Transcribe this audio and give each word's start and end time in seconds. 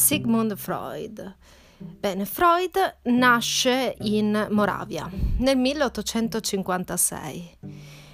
Sigmund 0.00 0.56
Freud. 0.56 1.36
Bene, 1.76 2.24
Freud 2.24 3.00
nasce 3.02 3.94
in 4.00 4.48
Moravia 4.50 5.08
nel 5.36 5.58
1856. 5.58 7.58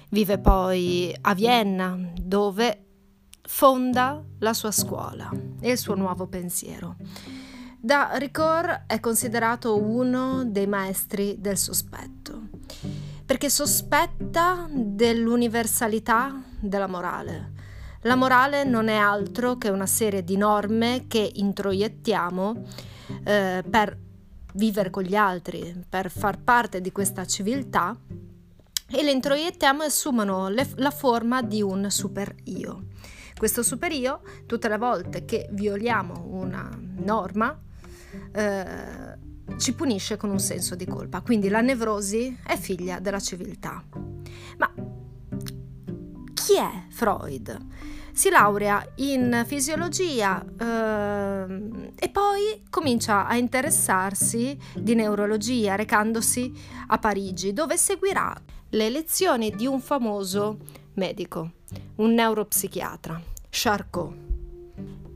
Vive 0.09 0.37
poi 0.37 1.15
a 1.21 1.33
Vienna, 1.33 1.97
dove 2.13 2.83
fonda 3.41 4.21
la 4.39 4.53
sua 4.53 4.71
scuola 4.71 5.31
e 5.61 5.71
il 5.71 5.77
suo 5.77 5.95
nuovo 5.95 6.27
pensiero. 6.27 6.97
Da 7.79 8.11
Ricord 8.15 8.83
è 8.85 8.99
considerato 8.99 9.81
uno 9.81 10.43
dei 10.43 10.67
maestri 10.67 11.37
del 11.39 11.57
sospetto, 11.57 12.49
perché 13.25 13.49
sospetta 13.49 14.67
dell'universalità 14.69 16.43
della 16.59 16.87
morale. 16.87 17.55
La 18.01 18.15
morale 18.15 18.63
non 18.63 18.87
è 18.87 18.95
altro 18.95 19.57
che 19.57 19.69
una 19.69 19.87
serie 19.87 20.23
di 20.23 20.37
norme 20.37 21.05
che 21.07 21.31
introiettiamo 21.35 22.63
eh, 23.23 23.63
per 23.69 23.97
vivere 24.53 24.89
con 24.89 25.03
gli 25.03 25.15
altri, 25.15 25.83
per 25.87 26.09
far 26.09 26.39
parte 26.39 26.81
di 26.81 26.91
questa 26.91 27.25
civiltà 27.25 27.97
e 28.89 29.03
le 29.03 29.11
introiettiamo 29.11 29.83
e 29.83 29.87
assumono 29.87 30.49
le, 30.49 30.67
la 30.75 30.91
forma 30.91 31.41
di 31.41 31.61
un 31.61 31.89
super 31.89 32.33
io. 32.45 32.85
Questo 33.37 33.61
super 33.61 33.91
io, 33.91 34.21
tutte 34.45 34.67
le 34.67 34.77
volte 34.77 35.25
che 35.25 35.47
violiamo 35.51 36.25
una 36.29 36.69
norma, 37.03 37.59
eh, 38.31 39.25
ci 39.57 39.73
punisce 39.73 40.17
con 40.17 40.29
un 40.29 40.39
senso 40.39 40.75
di 40.75 40.85
colpa. 40.85 41.21
Quindi 41.21 41.49
la 41.49 41.61
nevrosi 41.61 42.35
è 42.45 42.57
figlia 42.57 42.99
della 42.99 43.19
civiltà. 43.19 43.83
Ma 44.57 44.73
chi 46.33 46.55
è 46.55 46.85
Freud? 46.89 47.57
Si 48.17 48.31
laurea 48.31 48.83
in 48.95 49.43
fisiologia 49.45 50.43
eh, 50.43 51.93
e 51.95 52.09
poi 52.09 52.63
comincia 52.67 53.27
a 53.27 53.35
interessarsi 53.35 54.57
di 54.73 54.95
neurologia 54.95 55.75
recandosi 55.75 56.51
a 56.87 56.97
Parigi, 56.97 57.53
dove 57.53 57.77
seguirà 57.77 58.35
le 58.69 58.89
lezioni 58.89 59.51
di 59.51 59.67
un 59.67 59.79
famoso 59.79 60.57
medico, 60.95 61.51
un 61.97 62.15
neuropsichiatra, 62.15 63.21
Charcot. 63.51 64.15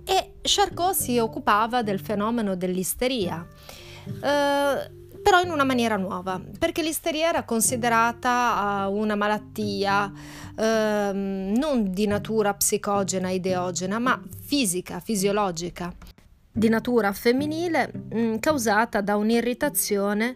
E 0.03 0.33
Charcot 0.43 0.93
si 0.93 1.17
occupava 1.17 1.81
del 1.81 1.99
fenomeno 1.99 2.55
dell'isteria. 2.55 3.43
Eh, 4.05 4.91
però 5.21 5.41
in 5.41 5.51
una 5.51 5.63
maniera 5.63 5.97
nuova, 5.97 6.41
perché 6.57 6.81
l'isteria 6.81 7.29
era 7.29 7.43
considerata 7.43 8.87
uh, 8.87 8.93
una 8.93 9.15
malattia 9.15 10.05
uh, 10.05 10.61
non 10.63 11.91
di 11.91 12.07
natura 12.07 12.53
psicogena, 12.53 13.29
ideogena, 13.29 13.99
ma 13.99 14.19
fisica, 14.41 14.99
fisiologica, 14.99 15.93
di 16.51 16.69
natura 16.69 17.13
femminile, 17.13 17.91
mh, 17.93 18.19
mm, 18.19 18.35
causata 18.37 19.01
da 19.01 19.15
un'irritazione 19.15 20.35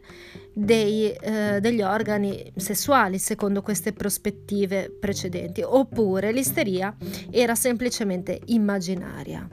dei, 0.53 1.13
uh, 1.19 1.59
degli 1.59 1.81
organi 1.81 2.53
sessuali, 2.55 3.17
secondo 3.17 3.61
queste 3.61 3.91
prospettive 3.91 4.95
precedenti, 4.99 5.61
oppure 5.61 6.31
l'isteria 6.31 6.95
era 7.31 7.55
semplicemente 7.55 8.39
immaginaria, 8.45 9.47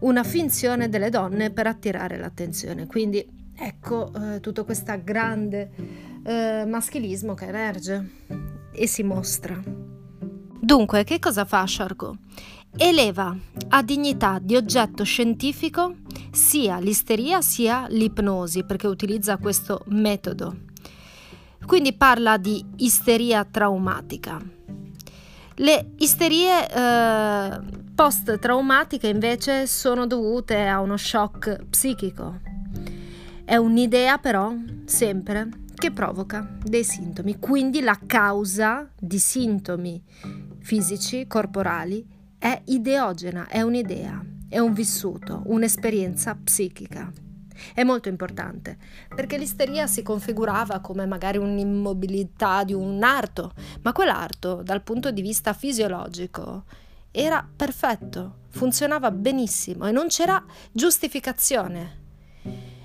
una 0.00 0.24
finzione 0.24 0.88
delle 0.88 1.10
donne 1.10 1.50
per 1.50 1.66
attirare 1.66 2.16
l'attenzione. 2.16 2.86
Quindi 2.86 3.40
ecco 3.62 4.12
eh, 4.12 4.40
tutto 4.40 4.64
questo 4.64 4.92
grande 5.02 5.70
eh, 6.24 6.64
maschilismo 6.66 7.34
che 7.34 7.46
emerge 7.46 8.10
e 8.72 8.86
si 8.86 9.02
mostra. 9.02 9.60
Dunque, 10.60 11.04
che 11.04 11.18
cosa 11.18 11.44
fa 11.44 11.64
Charcot? 11.66 12.18
Eleva 12.76 13.36
a 13.68 13.82
dignità 13.82 14.38
di 14.40 14.56
oggetto 14.56 15.04
scientifico 15.04 15.96
sia 16.30 16.78
l'isteria 16.78 17.42
sia 17.42 17.86
l'ipnosi, 17.88 18.64
perché 18.64 18.86
utilizza 18.86 19.36
questo 19.36 19.82
metodo. 19.88 20.56
Quindi 21.66 21.92
parla 21.92 22.38
di 22.38 22.64
isteria 22.76 23.44
traumatica. 23.44 24.40
Le 25.56 25.92
isterie 25.98 26.68
eh, 26.68 27.60
post-traumatiche 27.94 29.08
invece 29.08 29.66
sono 29.66 30.06
dovute 30.06 30.66
a 30.66 30.80
uno 30.80 30.96
shock 30.96 31.66
psichico, 31.66 32.40
è 33.44 33.56
un'idea 33.56 34.18
però 34.18 34.54
sempre 34.84 35.48
che 35.74 35.90
provoca 35.90 36.48
dei 36.62 36.84
sintomi, 36.84 37.38
quindi 37.38 37.80
la 37.80 37.98
causa 38.06 38.88
di 38.98 39.18
sintomi 39.18 40.00
fisici, 40.60 41.26
corporali, 41.26 42.06
è 42.38 42.60
ideogena, 42.66 43.48
è 43.48 43.62
un'idea, 43.62 44.24
è 44.48 44.58
un 44.58 44.72
vissuto, 44.72 45.42
un'esperienza 45.46 46.36
psichica. 46.36 47.10
È 47.74 47.82
molto 47.84 48.08
importante 48.08 48.76
perché 49.14 49.36
l'isteria 49.38 49.86
si 49.86 50.02
configurava 50.02 50.80
come 50.80 51.06
magari 51.06 51.38
un'immobilità 51.38 52.64
di 52.64 52.72
un 52.74 53.02
arto, 53.02 53.52
ma 53.82 53.92
quell'arto 53.92 54.62
dal 54.62 54.82
punto 54.82 55.10
di 55.10 55.20
vista 55.20 55.52
fisiologico 55.52 56.64
era 57.10 57.46
perfetto, 57.54 58.38
funzionava 58.50 59.10
benissimo 59.10 59.86
e 59.86 59.92
non 59.92 60.06
c'era 60.08 60.42
giustificazione 60.72 62.01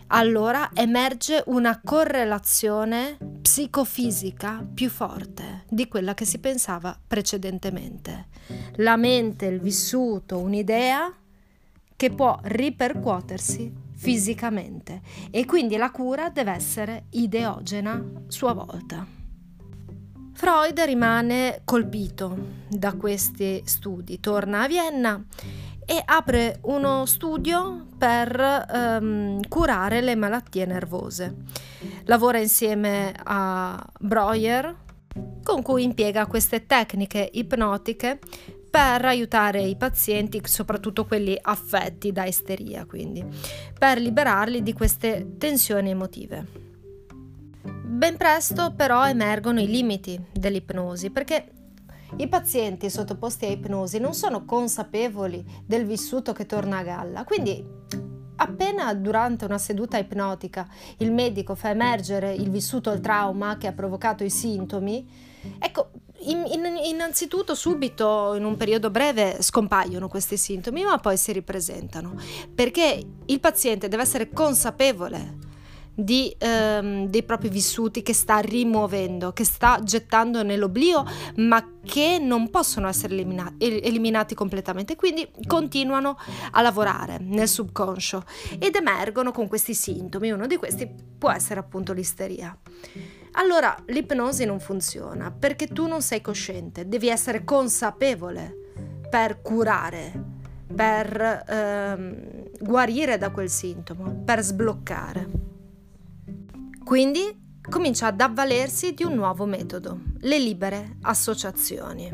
allora 0.07 0.69
emerge 0.73 1.43
una 1.47 1.81
correlazione 1.83 3.17
psicofisica 3.41 4.65
più 4.73 4.89
forte 4.89 5.65
di 5.69 5.87
quella 5.87 6.13
che 6.13 6.25
si 6.25 6.39
pensava 6.39 6.97
precedentemente. 7.07 8.27
La 8.77 8.95
mente, 8.95 9.45
il 9.45 9.59
vissuto, 9.59 10.39
un'idea 10.39 11.13
che 11.95 12.11
può 12.11 12.39
ripercuotersi 12.43 13.73
fisicamente 13.95 15.01
e 15.31 15.45
quindi 15.45 15.75
la 15.75 15.89
cura 15.89 16.29
deve 16.29 16.51
essere 16.51 17.05
ideogena 17.11 17.93
a 17.93 18.21
sua 18.27 18.53
volta. 18.53 19.05
Freud 20.33 20.79
rimane 20.81 21.61
colpito 21.65 22.37
da 22.69 22.93
questi 22.93 23.63
studi, 23.65 24.19
torna 24.19 24.61
a 24.61 24.67
Vienna 24.67 25.25
e 25.89 26.01
apre 26.03 26.59
uno 26.63 27.05
studio 27.05 27.87
per 27.97 28.99
um, 28.99 29.39
curare 29.47 30.01
le 30.01 30.15
malattie 30.15 30.65
nervose. 30.65 31.33
Lavora 32.03 32.39
insieme 32.39 33.13
a 33.23 33.81
Breuer, 33.97 34.75
con 35.41 35.61
cui 35.61 35.83
impiega 35.83 36.25
queste 36.25 36.65
tecniche 36.65 37.29
ipnotiche 37.31 38.19
per 38.69 39.05
aiutare 39.05 39.61
i 39.61 39.77
pazienti, 39.77 40.41
soprattutto 40.43 41.05
quelli 41.05 41.37
affetti 41.41 42.11
da 42.11 42.25
isteria, 42.25 42.85
quindi, 42.85 43.25
per 43.79 43.97
liberarli 43.99 44.61
di 44.61 44.73
queste 44.73 45.35
tensioni 45.37 45.91
emotive. 45.91 46.65
Ben 47.63 48.17
presto 48.17 48.73
però 48.75 49.07
emergono 49.07 49.61
i 49.61 49.67
limiti 49.67 50.21
dell'ipnosi, 50.33 51.11
perché 51.11 51.51
i 52.15 52.27
pazienti 52.27 52.89
sottoposti 52.89 53.45
a 53.45 53.49
ipnosi 53.49 53.99
non 53.99 54.13
sono 54.13 54.45
consapevoli 54.45 55.45
del 55.65 55.85
vissuto 55.85 56.33
che 56.33 56.45
torna 56.45 56.77
a 56.77 56.83
galla, 56.83 57.23
quindi 57.23 57.75
appena 58.37 58.93
durante 58.93 59.45
una 59.45 59.57
seduta 59.57 59.97
ipnotica 59.97 60.67
il 60.97 61.11
medico 61.11 61.55
fa 61.55 61.69
emergere 61.69 62.33
il 62.33 62.49
vissuto, 62.49 62.91
il 62.91 63.01
trauma 63.01 63.57
che 63.57 63.67
ha 63.67 63.73
provocato 63.73 64.23
i 64.23 64.29
sintomi, 64.29 65.07
ecco, 65.59 65.91
in, 66.21 66.43
in, 66.51 66.65
innanzitutto 66.83 67.53
subito 67.53 68.33
in 68.35 68.43
un 68.43 68.57
periodo 68.57 68.89
breve 68.89 69.41
scompaiono 69.41 70.07
questi 70.07 70.37
sintomi, 70.37 70.83
ma 70.83 70.97
poi 70.97 71.17
si 71.17 71.31
ripresentano, 71.31 72.15
perché 72.53 73.05
il 73.25 73.39
paziente 73.39 73.87
deve 73.87 74.03
essere 74.03 74.29
consapevole 74.29 75.45
di, 75.99 76.33
ehm, 76.37 77.07
dei 77.07 77.23
propri 77.23 77.49
vissuti 77.49 78.03
che 78.03 78.13
sta 78.13 78.37
rimuovendo, 78.37 79.33
che 79.33 79.43
sta 79.43 79.79
gettando 79.83 80.43
nell'oblio, 80.43 81.03
ma 81.37 81.71
che 81.83 82.19
non 82.21 82.51
possono 82.51 82.87
essere 82.87 83.15
elimina- 83.15 83.51
eliminati 83.57 84.35
completamente, 84.35 84.95
quindi 84.95 85.27
continuano 85.47 86.15
a 86.51 86.61
lavorare 86.61 87.17
nel 87.19 87.47
subconscio 87.47 88.23
ed 88.59 88.75
emergono 88.75 89.31
con 89.31 89.47
questi 89.47 89.73
sintomi. 89.73 90.29
Uno 90.29 90.45
di 90.45 90.57
questi 90.57 90.87
può 91.17 91.31
essere 91.31 91.59
appunto 91.59 91.93
l'isteria. 91.93 92.55
Allora 93.31 93.75
l'ipnosi 93.87 94.45
non 94.45 94.59
funziona 94.59 95.31
perché 95.31 95.65
tu 95.65 95.87
non 95.87 96.03
sei 96.03 96.21
cosciente, 96.21 96.87
devi 96.87 97.07
essere 97.07 97.43
consapevole 97.43 98.55
per 99.09 99.41
curare, 99.41 100.11
per 100.75 101.43
ehm, 101.47 102.49
guarire 102.59 103.17
da 103.17 103.31
quel 103.31 103.49
sintomo, 103.49 104.21
per 104.23 104.43
sbloccare. 104.43 105.46
Quindi 106.87 107.59
comincia 107.69 108.07
ad 108.07 108.21
avvalersi 108.21 108.93
di 108.93 109.03
un 109.03 109.13
nuovo 109.13 109.43
metodo, 109.43 110.03
le 110.19 110.39
libere 110.39 110.95
associazioni. 111.01 112.09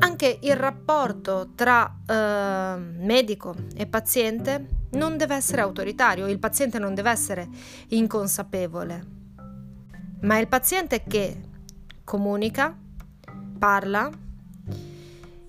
Anche 0.00 0.40
il 0.42 0.54
rapporto 0.56 1.52
tra 1.54 2.00
eh, 2.06 2.76
medico 2.76 3.54
e 3.74 3.86
paziente 3.86 4.66
non 4.90 5.16
deve 5.16 5.36
essere 5.36 5.62
autoritario, 5.62 6.26
il 6.26 6.38
paziente 6.38 6.78
non 6.78 6.92
deve 6.92 7.10
essere 7.10 7.48
inconsapevole, 7.88 9.06
ma 10.20 10.36
è 10.36 10.40
il 10.40 10.48
paziente 10.48 11.04
che 11.04 11.40
comunica, 12.04 12.76
parla 13.58 14.10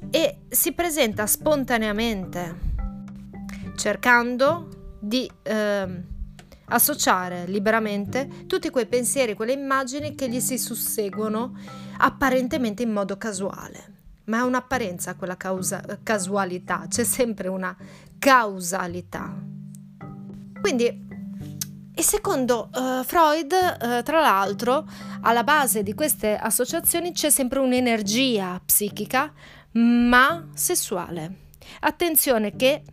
e 0.09 0.37
si 0.47 0.71
presenta 0.71 1.27
spontaneamente, 1.27 2.55
cercando 3.75 4.95
di 5.01 5.29
eh, 5.43 6.17
associare 6.69 7.45
liberamente 7.45 8.45
tutti 8.47 8.69
quei 8.69 8.85
pensieri, 8.85 9.35
quelle 9.35 9.53
immagini 9.53 10.15
che 10.15 10.29
gli 10.29 10.39
si 10.39 10.57
susseguono 10.57 11.57
apparentemente 11.97 12.83
in 12.83 12.91
modo 12.91 13.17
casuale. 13.17 13.97
Ma 14.25 14.39
è 14.39 14.41
un'apparenza 14.41 15.15
quella 15.15 15.37
causa- 15.37 15.83
casualità, 16.03 16.85
c'è 16.87 17.03
sempre 17.03 17.47
una 17.47 17.75
causalità. 18.19 19.35
Quindi 20.61 21.07
e 21.99 22.01
secondo 22.01 22.69
uh, 22.73 23.03
Freud, 23.03 23.51
uh, 23.51 24.03
tra 24.03 24.21
l'altro, 24.21 24.87
alla 25.21 25.43
base 25.43 25.83
di 25.83 25.93
queste 25.93 26.37
associazioni 26.37 27.11
c'è 27.11 27.29
sempre 27.29 27.59
un'energia 27.59 28.61
psichica, 28.63 29.33
ma 29.71 30.47
sessuale. 30.53 31.47
Attenzione 31.81 32.55
che 32.55 32.83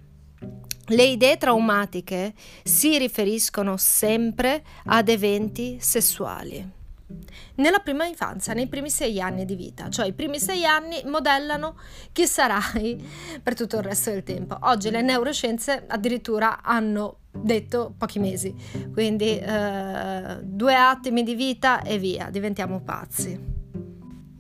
le 0.88 1.04
idee 1.04 1.36
traumatiche 1.36 2.34
si 2.62 2.98
riferiscono 2.98 3.76
sempre 3.76 4.62
ad 4.84 5.08
eventi 5.08 5.78
sessuali. 5.80 6.74
Nella 7.56 7.78
prima 7.78 8.04
infanzia, 8.04 8.52
nei 8.52 8.66
primi 8.66 8.90
sei 8.90 9.20
anni 9.20 9.44
di 9.44 9.54
vita, 9.54 9.88
cioè 9.88 10.06
i 10.06 10.12
primi 10.12 10.40
sei 10.40 10.64
anni 10.64 11.02
modellano 11.04 11.76
chi 12.12 12.26
sarai 12.26 13.00
per 13.42 13.54
tutto 13.54 13.76
il 13.76 13.82
resto 13.82 14.10
del 14.10 14.24
tempo. 14.24 14.56
Oggi 14.62 14.90
le 14.90 15.02
neuroscienze 15.02 15.84
addirittura 15.86 16.62
hanno 16.62 17.18
detto 17.30 17.94
pochi 17.96 18.18
mesi, 18.18 18.54
quindi 18.92 19.38
eh, 19.38 20.38
due 20.42 20.74
attimi 20.74 21.22
di 21.22 21.34
vita 21.34 21.82
e 21.82 21.98
via, 21.98 22.28
diventiamo 22.30 22.80
pazzi. 22.80 23.54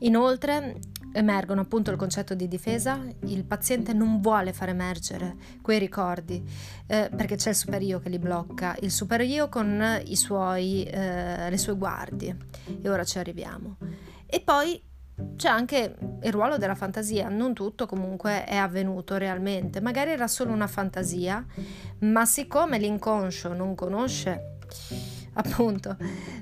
Inoltre 0.00 0.78
emergono 1.16 1.62
appunto 1.62 1.90
il 1.90 1.96
concetto 1.96 2.34
di 2.34 2.46
difesa, 2.46 3.00
il 3.24 3.44
paziente 3.44 3.94
non 3.94 4.20
vuole 4.20 4.52
far 4.52 4.68
emergere 4.68 5.36
quei 5.62 5.78
ricordi 5.78 6.44
eh, 6.86 7.10
perché 7.14 7.36
c'è 7.36 7.50
il 7.50 7.54
super 7.54 7.80
io 7.80 7.98
che 8.00 8.10
li 8.10 8.18
blocca, 8.18 8.76
il 8.80 8.90
super 8.90 9.22
io 9.22 9.48
con 9.48 10.02
suoi, 10.12 10.84
eh, 10.84 11.48
le 11.48 11.56
sue 11.56 11.74
guardie 11.76 12.36
e 12.82 12.88
ora 12.88 13.04
ci 13.04 13.18
arriviamo. 13.18 13.78
E 14.26 14.40
poi 14.40 14.82
c'è 15.36 15.48
anche 15.48 15.96
il 16.22 16.32
ruolo 16.32 16.58
della 16.58 16.74
fantasia, 16.74 17.28
non 17.30 17.54
tutto 17.54 17.86
comunque 17.86 18.44
è 18.44 18.56
avvenuto 18.56 19.16
realmente, 19.16 19.80
magari 19.80 20.10
era 20.10 20.28
solo 20.28 20.52
una 20.52 20.66
fantasia, 20.66 21.42
ma 22.00 22.26
siccome 22.26 22.78
l'inconscio 22.78 23.54
non 23.54 23.74
conosce 23.74 24.58
appunto 25.32 25.96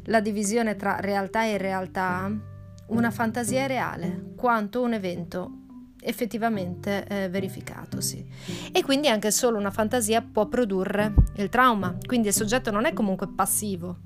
la 0.05 0.21
divisione 0.21 0.75
tra 0.75 0.99
realtà 0.99 1.45
e 1.45 1.53
irrealtà, 1.53 2.53
una 2.89 3.11
fantasia 3.11 3.67
reale 3.67 4.33
quanto 4.37 4.83
un 4.83 4.93
evento 4.93 5.59
effettivamente 6.05 7.07
eh, 7.07 7.29
verificatosi. 7.29 8.25
E 8.73 8.83
quindi 8.83 9.09
anche 9.09 9.31
solo 9.31 9.59
una 9.59 9.71
fantasia 9.71 10.23
può 10.23 10.47
produrre 10.47 11.15
il 11.37 11.49
trauma, 11.49 11.97
quindi 12.07 12.29
il 12.29 12.35
soggetto 12.35 12.71
non 12.71 12.85
è 12.85 12.93
comunque 12.93 13.29
passivo 13.29 13.99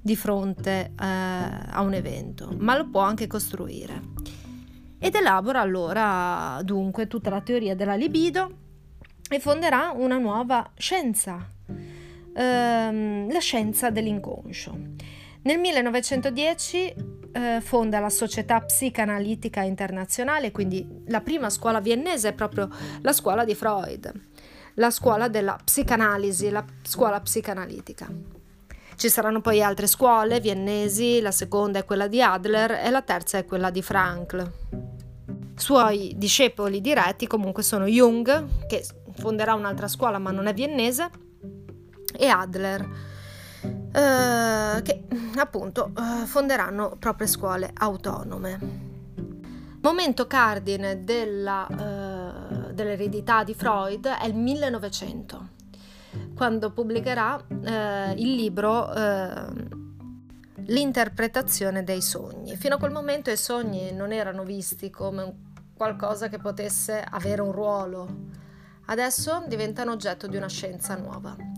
di 0.00 0.16
fronte 0.16 0.92
eh, 0.98 1.04
a 1.04 1.80
un 1.80 1.92
evento, 1.92 2.54
ma 2.58 2.76
lo 2.76 2.88
può 2.88 3.00
anche 3.00 3.26
costruire. 3.26 4.00
Ed 4.98 5.14
elabora 5.14 5.60
allora 5.60 6.60
dunque 6.64 7.06
tutta 7.06 7.30
la 7.30 7.40
teoria 7.40 7.76
della 7.76 7.94
libido 7.94 8.66
e 9.28 9.38
fonderà 9.38 9.92
una 9.94 10.18
nuova 10.18 10.72
scienza, 10.76 11.46
ehm, 12.34 13.30
la 13.30 13.38
scienza 13.38 13.90
dell'inconscio. 13.90 14.76
Nel 15.42 15.58
1910 15.58 17.17
eh, 17.32 17.60
fonda 17.60 17.98
la 18.00 18.10
Società 18.10 18.60
Psicanalitica 18.60 19.62
Internazionale, 19.62 20.50
quindi 20.50 20.86
la 21.06 21.20
prima 21.20 21.50
scuola 21.50 21.80
viennese 21.80 22.28
è 22.28 22.32
proprio 22.32 22.68
la 23.02 23.12
scuola 23.12 23.44
di 23.44 23.54
Freud, 23.54 24.12
la 24.74 24.90
scuola 24.90 25.28
della 25.28 25.58
psicanalisi, 25.62 26.50
la 26.50 26.64
scuola 26.82 27.20
psicanalitica. 27.20 28.08
Ci 28.96 29.08
saranno 29.08 29.40
poi 29.40 29.62
altre 29.62 29.86
scuole 29.86 30.40
viennesi, 30.40 31.20
la 31.20 31.30
seconda 31.30 31.78
è 31.78 31.84
quella 31.84 32.08
di 32.08 32.20
Adler 32.20 32.72
e 32.72 32.90
la 32.90 33.02
terza 33.02 33.38
è 33.38 33.44
quella 33.44 33.70
di 33.70 33.82
Frankl. 33.82 34.52
Suoi 35.54 36.14
discepoli 36.16 36.80
diretti 36.80 37.26
comunque 37.26 37.62
sono 37.62 37.86
Jung, 37.86 38.66
che 38.66 38.84
fonderà 39.16 39.54
un'altra 39.54 39.86
scuola 39.86 40.18
ma 40.18 40.30
non 40.32 40.46
è 40.46 40.54
viennese, 40.54 41.10
e 42.16 42.26
Adler 42.26 42.88
eh, 43.98 44.82
che 44.82 45.04
appunto 45.36 45.90
eh, 45.96 46.24
fonderanno 46.24 46.96
proprie 46.98 47.26
scuole 47.26 47.70
autonome. 47.74 48.86
Momento 49.80 50.26
cardine 50.26 51.04
della, 51.04 51.66
uh, 51.68 52.72
dell'eredità 52.72 53.44
di 53.44 53.54
Freud 53.54 54.06
è 54.06 54.26
il 54.26 54.34
1900, 54.34 55.48
quando 56.34 56.72
pubblicherà 56.72 57.36
uh, 57.48 58.12
il 58.16 58.34
libro 58.34 58.92
L'interpretazione 60.70 61.82
dei 61.82 62.02
sogni. 62.02 62.54
Fino 62.56 62.74
a 62.74 62.78
quel 62.78 62.90
momento 62.90 63.30
i 63.30 63.36
sogni 63.38 63.90
non 63.92 64.12
erano 64.12 64.42
visti 64.42 64.90
come 64.90 65.34
qualcosa 65.74 66.28
che 66.28 66.38
potesse 66.38 67.02
avere 67.08 67.40
un 67.40 67.52
ruolo, 67.52 68.08
adesso 68.86 69.44
diventano 69.46 69.92
oggetto 69.92 70.26
di 70.26 70.36
una 70.36 70.48
scienza 70.48 70.94
nuova 70.96 71.57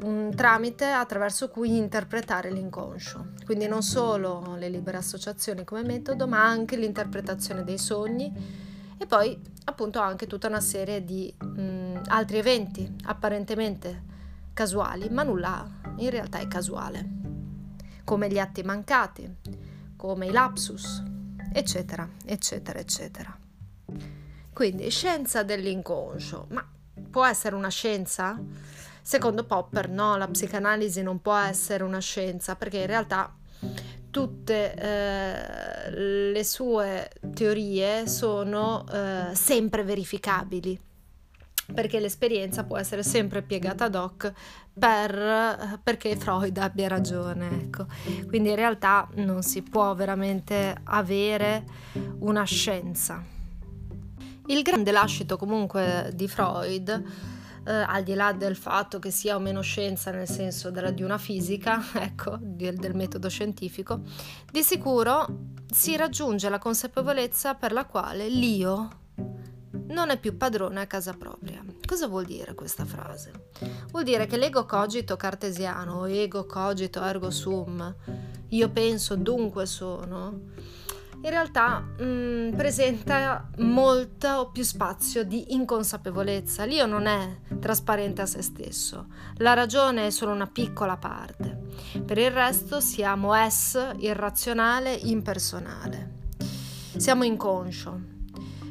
un 0.00 0.32
tramite 0.34 0.86
attraverso 0.86 1.48
cui 1.48 1.76
interpretare 1.76 2.50
l'inconscio. 2.50 3.32
Quindi 3.44 3.66
non 3.66 3.82
solo 3.82 4.54
le 4.56 4.68
libere 4.68 4.98
associazioni 4.98 5.64
come 5.64 5.82
metodo, 5.82 6.26
ma 6.26 6.44
anche 6.44 6.76
l'interpretazione 6.76 7.64
dei 7.64 7.78
sogni 7.78 8.32
e 8.98 9.06
poi 9.06 9.38
appunto 9.64 9.98
anche 9.98 10.26
tutta 10.26 10.48
una 10.48 10.60
serie 10.60 11.04
di 11.04 11.32
mh, 11.38 12.02
altri 12.06 12.38
eventi 12.38 12.96
apparentemente 13.04 14.14
casuali, 14.52 15.08
ma 15.10 15.22
nulla 15.22 15.68
in 15.96 16.10
realtà 16.10 16.38
è 16.38 16.48
casuale, 16.48 17.06
come 18.04 18.30
gli 18.30 18.38
atti 18.38 18.62
mancati, 18.62 19.36
come 19.96 20.26
i 20.26 20.30
lapsus, 20.30 21.02
eccetera, 21.52 22.08
eccetera, 22.24 22.78
eccetera. 22.78 23.38
Quindi 24.52 24.88
scienza 24.88 25.42
dell'inconscio, 25.42 26.46
ma 26.50 26.66
può 27.10 27.26
essere 27.26 27.54
una 27.54 27.68
scienza? 27.68 28.40
Secondo 29.06 29.44
Popper, 29.44 29.88
no, 29.88 30.16
la 30.16 30.26
psicanalisi 30.26 31.00
non 31.00 31.22
può 31.22 31.36
essere 31.36 31.84
una 31.84 32.00
scienza 32.00 32.56
perché 32.56 32.78
in 32.78 32.86
realtà 32.86 33.32
tutte 34.10 34.74
eh, 34.74 35.90
le 36.32 36.42
sue 36.42 37.12
teorie 37.32 38.08
sono 38.08 38.84
eh, 38.90 39.32
sempre 39.32 39.84
verificabili 39.84 40.76
perché 41.72 42.00
l'esperienza 42.00 42.64
può 42.64 42.78
essere 42.78 43.04
sempre 43.04 43.42
piegata 43.42 43.84
ad 43.84 43.94
hoc 43.94 44.32
per, 44.76 45.78
perché 45.84 46.16
Freud 46.16 46.58
abbia 46.58 46.88
ragione. 46.88 47.48
Ecco. 47.62 47.86
Quindi 48.26 48.48
in 48.48 48.56
realtà 48.56 49.08
non 49.14 49.44
si 49.44 49.62
può 49.62 49.94
veramente 49.94 50.74
avere 50.82 51.64
una 52.18 52.42
scienza. 52.42 53.22
Il 54.46 54.62
grande 54.62 54.90
lascito 54.90 55.36
comunque 55.36 56.10
di 56.12 56.26
Freud 56.26 57.34
eh, 57.66 57.72
al 57.72 58.02
di 58.04 58.14
là 58.14 58.32
del 58.32 58.56
fatto 58.56 58.98
che 58.98 59.10
sia 59.10 59.34
o 59.34 59.40
meno 59.40 59.60
scienza 59.60 60.10
nel 60.10 60.28
senso 60.28 60.70
della, 60.70 60.90
di 60.90 61.02
una 61.02 61.18
fisica, 61.18 61.82
ecco, 62.00 62.38
del, 62.40 62.76
del 62.76 62.94
metodo 62.94 63.28
scientifico, 63.28 64.00
di 64.50 64.62
sicuro 64.62 65.54
si 65.70 65.96
raggiunge 65.96 66.48
la 66.48 66.58
consapevolezza 66.58 67.54
per 67.54 67.72
la 67.72 67.84
quale 67.84 68.28
l'io 68.28 69.04
non 69.88 70.10
è 70.10 70.18
più 70.18 70.36
padrone 70.36 70.80
a 70.80 70.86
casa 70.86 71.12
propria. 71.12 71.62
Cosa 71.84 72.06
vuol 72.06 72.24
dire 72.24 72.54
questa 72.54 72.84
frase? 72.84 73.48
Vuol 73.90 74.04
dire 74.04 74.26
che 74.26 74.36
l'ego 74.36 74.64
cogito 74.64 75.16
cartesiano, 75.16 76.06
ego 76.06 76.46
cogito 76.46 77.02
ergo 77.02 77.30
sum, 77.30 77.94
io 78.48 78.68
penso 78.70 79.16
dunque 79.16 79.66
sono, 79.66 80.40
in 81.22 81.30
realtà 81.30 81.78
mh, 81.78 82.04
mm, 82.04 82.54
presenta 82.54 83.48
molto 83.58 84.50
più 84.52 84.62
spazio 84.62 85.24
di 85.24 85.54
inconsapevolezza. 85.54 86.64
L'io 86.64 86.86
non 86.86 87.06
è 87.06 87.38
trasparente 87.58 88.22
a 88.22 88.26
se 88.26 88.42
stesso, 88.42 89.06
la 89.36 89.54
ragione 89.54 90.06
è 90.06 90.10
solo 90.10 90.32
una 90.32 90.46
piccola 90.46 90.96
parte. 90.96 91.64
Per 92.04 92.18
il 92.18 92.30
resto 92.30 92.80
siamo 92.80 93.34
es 93.34 93.78
irrazionale, 93.98 94.92
impersonale. 94.94 96.14
Siamo 96.96 97.24
inconscio, 97.24 98.00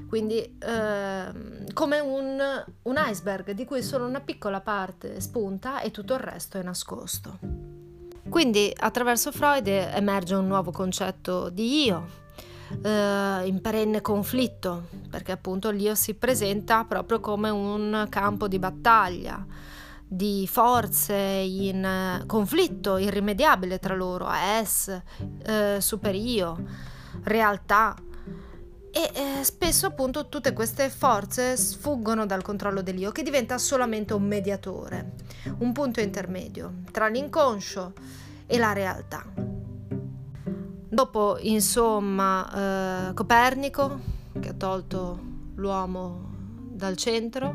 quindi 0.07 0.39
eh, 0.39 1.73
come 1.73 1.99
un, 1.99 2.63
un 2.83 2.95
iceberg 2.97 3.51
di 3.51 3.65
cui 3.65 3.83
solo 3.83 4.07
una 4.07 4.21
piccola 4.21 4.61
parte 4.61 5.19
spunta 5.19 5.81
e 5.81 5.91
tutto 5.91 6.13
il 6.13 6.19
resto 6.19 6.57
è 6.57 6.63
nascosto. 6.63 7.37
Quindi 8.27 8.73
attraverso 8.75 9.31
Freud 9.31 9.67
emerge 9.67 10.33
un 10.33 10.47
nuovo 10.47 10.71
concetto 10.71 11.49
di 11.49 11.83
io, 11.85 12.23
eh, 12.81 13.41
in 13.45 13.59
perenne 13.61 14.01
conflitto, 14.01 14.87
perché 15.09 15.31
appunto 15.31 15.69
l'io 15.69 15.95
si 15.95 16.13
presenta 16.15 16.83
proprio 16.83 17.19
come 17.19 17.49
un 17.49 18.07
campo 18.09 18.47
di 18.47 18.59
battaglia 18.59 19.45
di 20.07 20.47
forze 20.47 21.15
in 21.15 21.83
eh, 21.83 22.25
conflitto 22.25 22.97
irrimediabile 22.97 23.79
tra 23.79 23.95
loro, 23.95 24.29
es, 24.31 25.01
eh, 25.43 25.77
superio, 25.79 26.63
realtà. 27.23 27.95
E 28.91 29.11
eh, 29.13 29.43
spesso 29.43 29.87
appunto 29.87 30.29
tutte 30.29 30.53
queste 30.53 30.89
forze 30.89 31.57
sfuggono 31.57 32.25
dal 32.25 32.41
controllo 32.41 32.81
dell'io 32.81 33.11
che 33.11 33.23
diventa 33.23 33.57
solamente 33.57 34.13
un 34.13 34.23
mediatore, 34.23 35.15
un 35.59 35.73
punto 35.73 35.99
intermedio 35.99 36.75
tra 36.91 37.07
l'inconscio 37.07 37.91
e 38.45 38.57
la 38.57 38.71
realtà. 38.71 39.64
Dopo 40.95 41.37
insomma 41.41 43.09
eh, 43.09 43.13
Copernico 43.13 43.99
che 44.39 44.47
ha 44.47 44.53
tolto 44.53 45.19
l'uomo 45.55 46.31
dal 46.71 46.95
centro, 46.95 47.53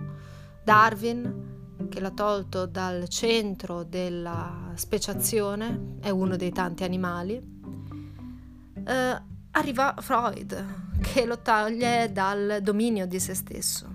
Darwin 0.63 1.89
che 1.89 2.01
l'ha 2.01 2.11
tolto 2.11 2.67
dal 2.67 3.09
centro 3.09 3.83
della 3.83 4.73
speciazione, 4.75 5.97
è 6.01 6.11
uno 6.11 6.37
dei 6.37 6.53
tanti 6.53 6.85
animali, 6.85 7.41
eh, 8.87 9.23
arriva 9.53 9.95
Freud 10.01 10.99
che 11.01 11.25
lo 11.25 11.39
toglie 11.39 12.13
dal 12.13 12.59
dominio 12.61 13.07
di 13.07 13.19
se 13.19 13.33
stesso. 13.33 13.89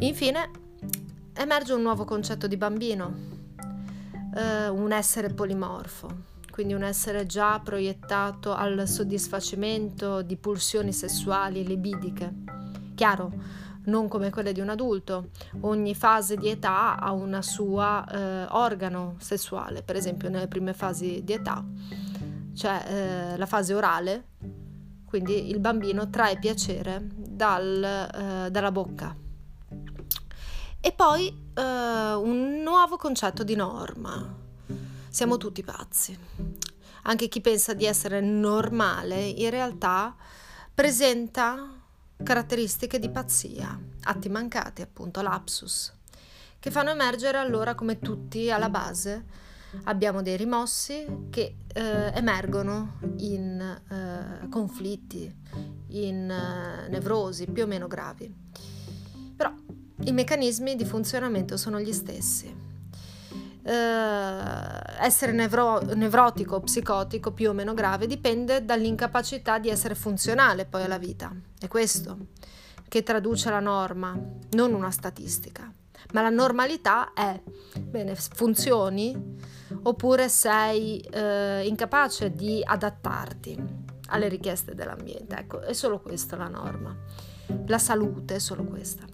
Infine 0.00 0.50
emerge 1.32 1.72
un 1.72 1.80
nuovo 1.80 2.04
concetto 2.04 2.46
di 2.46 2.58
bambino, 2.58 3.14
eh, 4.34 4.68
un 4.68 4.92
essere 4.92 5.32
polimorfo, 5.32 6.34
quindi 6.56 6.72
un 6.72 6.84
essere 6.84 7.26
già 7.26 7.60
proiettato 7.62 8.54
al 8.54 8.88
soddisfacimento 8.88 10.22
di 10.22 10.38
pulsioni 10.38 10.90
sessuali 10.90 11.66
libidiche. 11.66 12.32
Chiaro, 12.94 13.30
non 13.84 14.08
come 14.08 14.30
quelle 14.30 14.52
di 14.52 14.60
un 14.60 14.70
adulto. 14.70 15.32
Ogni 15.60 15.94
fase 15.94 16.38
di 16.38 16.48
età 16.48 16.98
ha 16.98 17.12
un 17.12 17.38
suo 17.42 17.82
eh, 18.10 18.46
organo 18.48 19.16
sessuale, 19.18 19.82
per 19.82 19.96
esempio 19.96 20.30
nelle 20.30 20.48
prime 20.48 20.72
fasi 20.72 21.22
di 21.22 21.34
età 21.34 21.62
c'è 22.54 22.84
eh, 22.86 23.36
la 23.36 23.44
fase 23.44 23.74
orale 23.74 24.24
quindi 25.04 25.50
il 25.50 25.58
bambino 25.58 26.08
trae 26.08 26.38
piacere 26.38 27.06
dal, 27.14 27.84
eh, 27.84 28.50
dalla 28.50 28.72
bocca. 28.72 29.14
E 30.80 30.92
poi 30.92 31.28
eh, 31.52 31.62
un 32.14 32.62
nuovo 32.62 32.96
concetto 32.96 33.44
di 33.44 33.54
norma. 33.54 34.44
Siamo 35.16 35.38
tutti 35.38 35.62
pazzi. 35.62 36.14
Anche 37.04 37.28
chi 37.28 37.40
pensa 37.40 37.72
di 37.72 37.86
essere 37.86 38.20
normale 38.20 39.24
in 39.24 39.48
realtà 39.48 40.14
presenta 40.74 41.72
caratteristiche 42.22 42.98
di 42.98 43.08
pazzia, 43.08 43.80
atti 44.02 44.28
mancati 44.28 44.82
appunto, 44.82 45.22
lapsus, 45.22 45.90
che 46.58 46.70
fanno 46.70 46.90
emergere 46.90 47.38
allora 47.38 47.74
come 47.74 47.98
tutti 47.98 48.50
alla 48.50 48.68
base 48.68 49.24
abbiamo 49.84 50.20
dei 50.20 50.36
rimossi 50.36 51.06
che 51.30 51.56
eh, 51.72 52.12
emergono 52.12 52.98
in 53.16 53.58
eh, 53.58 54.48
conflitti, 54.50 55.34
in 55.92 56.30
eh, 56.30 56.88
nevrosi 56.90 57.46
più 57.46 57.62
o 57.62 57.66
meno 57.66 57.86
gravi. 57.86 58.30
Però 59.34 59.50
i 60.00 60.12
meccanismi 60.12 60.76
di 60.76 60.84
funzionamento 60.84 61.56
sono 61.56 61.80
gli 61.80 61.94
stessi. 61.94 62.65
Uh, 63.66 63.68
essere 65.00 65.32
nevro- 65.32 65.80
nevrotico 65.94 66.54
o 66.54 66.60
psicotico 66.60 67.32
più 67.32 67.50
o 67.50 67.52
meno 67.52 67.74
grave 67.74 68.06
dipende 68.06 68.64
dall'incapacità 68.64 69.58
di 69.58 69.68
essere 69.70 69.96
funzionale 69.96 70.66
poi 70.66 70.84
alla 70.84 70.98
vita. 70.98 71.34
È 71.58 71.66
questo 71.66 72.16
che 72.86 73.02
traduce 73.02 73.50
la 73.50 73.58
norma, 73.58 74.16
non 74.50 74.72
una 74.72 74.92
statistica. 74.92 75.68
Ma 76.12 76.22
la 76.22 76.30
normalità 76.30 77.12
è, 77.12 77.42
bene, 77.80 78.14
funzioni 78.14 79.36
oppure 79.82 80.28
sei 80.28 81.00
eh, 81.00 81.66
incapace 81.66 82.30
di 82.30 82.62
adattarti 82.64 83.58
alle 84.10 84.28
richieste 84.28 84.76
dell'ambiente. 84.76 85.34
Ecco, 85.34 85.60
è 85.62 85.72
solo 85.72 85.98
questa 85.98 86.36
la 86.36 86.46
norma. 86.46 86.96
La 87.66 87.78
salute 87.78 88.36
è 88.36 88.38
solo 88.38 88.62
questa. 88.62 89.04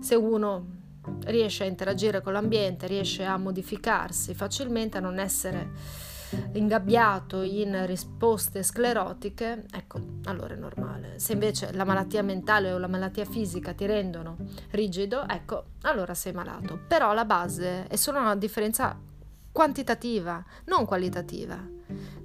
Se 0.00 0.16
uno 0.16 0.80
riesce 1.24 1.64
a 1.64 1.66
interagire 1.66 2.20
con 2.20 2.32
l'ambiente, 2.32 2.86
riesce 2.86 3.24
a 3.24 3.36
modificarsi 3.36 4.34
facilmente, 4.34 4.98
a 4.98 5.00
non 5.00 5.18
essere 5.18 5.70
ingabbiato 6.52 7.42
in 7.42 7.84
risposte 7.86 8.62
sclerotiche, 8.62 9.64
ecco, 9.70 10.00
allora 10.24 10.54
è 10.54 10.56
normale. 10.56 11.18
Se 11.18 11.32
invece 11.32 11.72
la 11.72 11.84
malattia 11.84 12.22
mentale 12.22 12.72
o 12.72 12.78
la 12.78 12.88
malattia 12.88 13.24
fisica 13.24 13.74
ti 13.74 13.86
rendono 13.86 14.36
rigido, 14.70 15.26
ecco, 15.28 15.64
allora 15.82 16.14
sei 16.14 16.32
malato. 16.32 16.80
Però 16.86 17.12
la 17.12 17.24
base 17.24 17.86
è 17.86 17.96
solo 17.96 18.18
una 18.18 18.36
differenza 18.36 18.98
quantitativa, 19.50 20.42
non 20.66 20.86
qualitativa, 20.86 21.58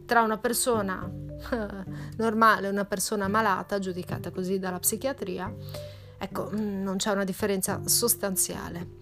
tra 0.06 0.22
una 0.22 0.38
persona 0.38 1.10
normale 2.18 2.68
e 2.68 2.70
una 2.70 2.86
persona 2.86 3.28
malata, 3.28 3.80
giudicata 3.80 4.32
così 4.32 4.60
dalla 4.60 4.80
psichiatria, 4.80 5.54
ecco, 6.18 6.50
mm, 6.54 6.84
non 6.84 6.98
c'è 6.98 7.12
una 7.12 7.24
differenza 7.24 7.82
sostanziale. 7.86 8.96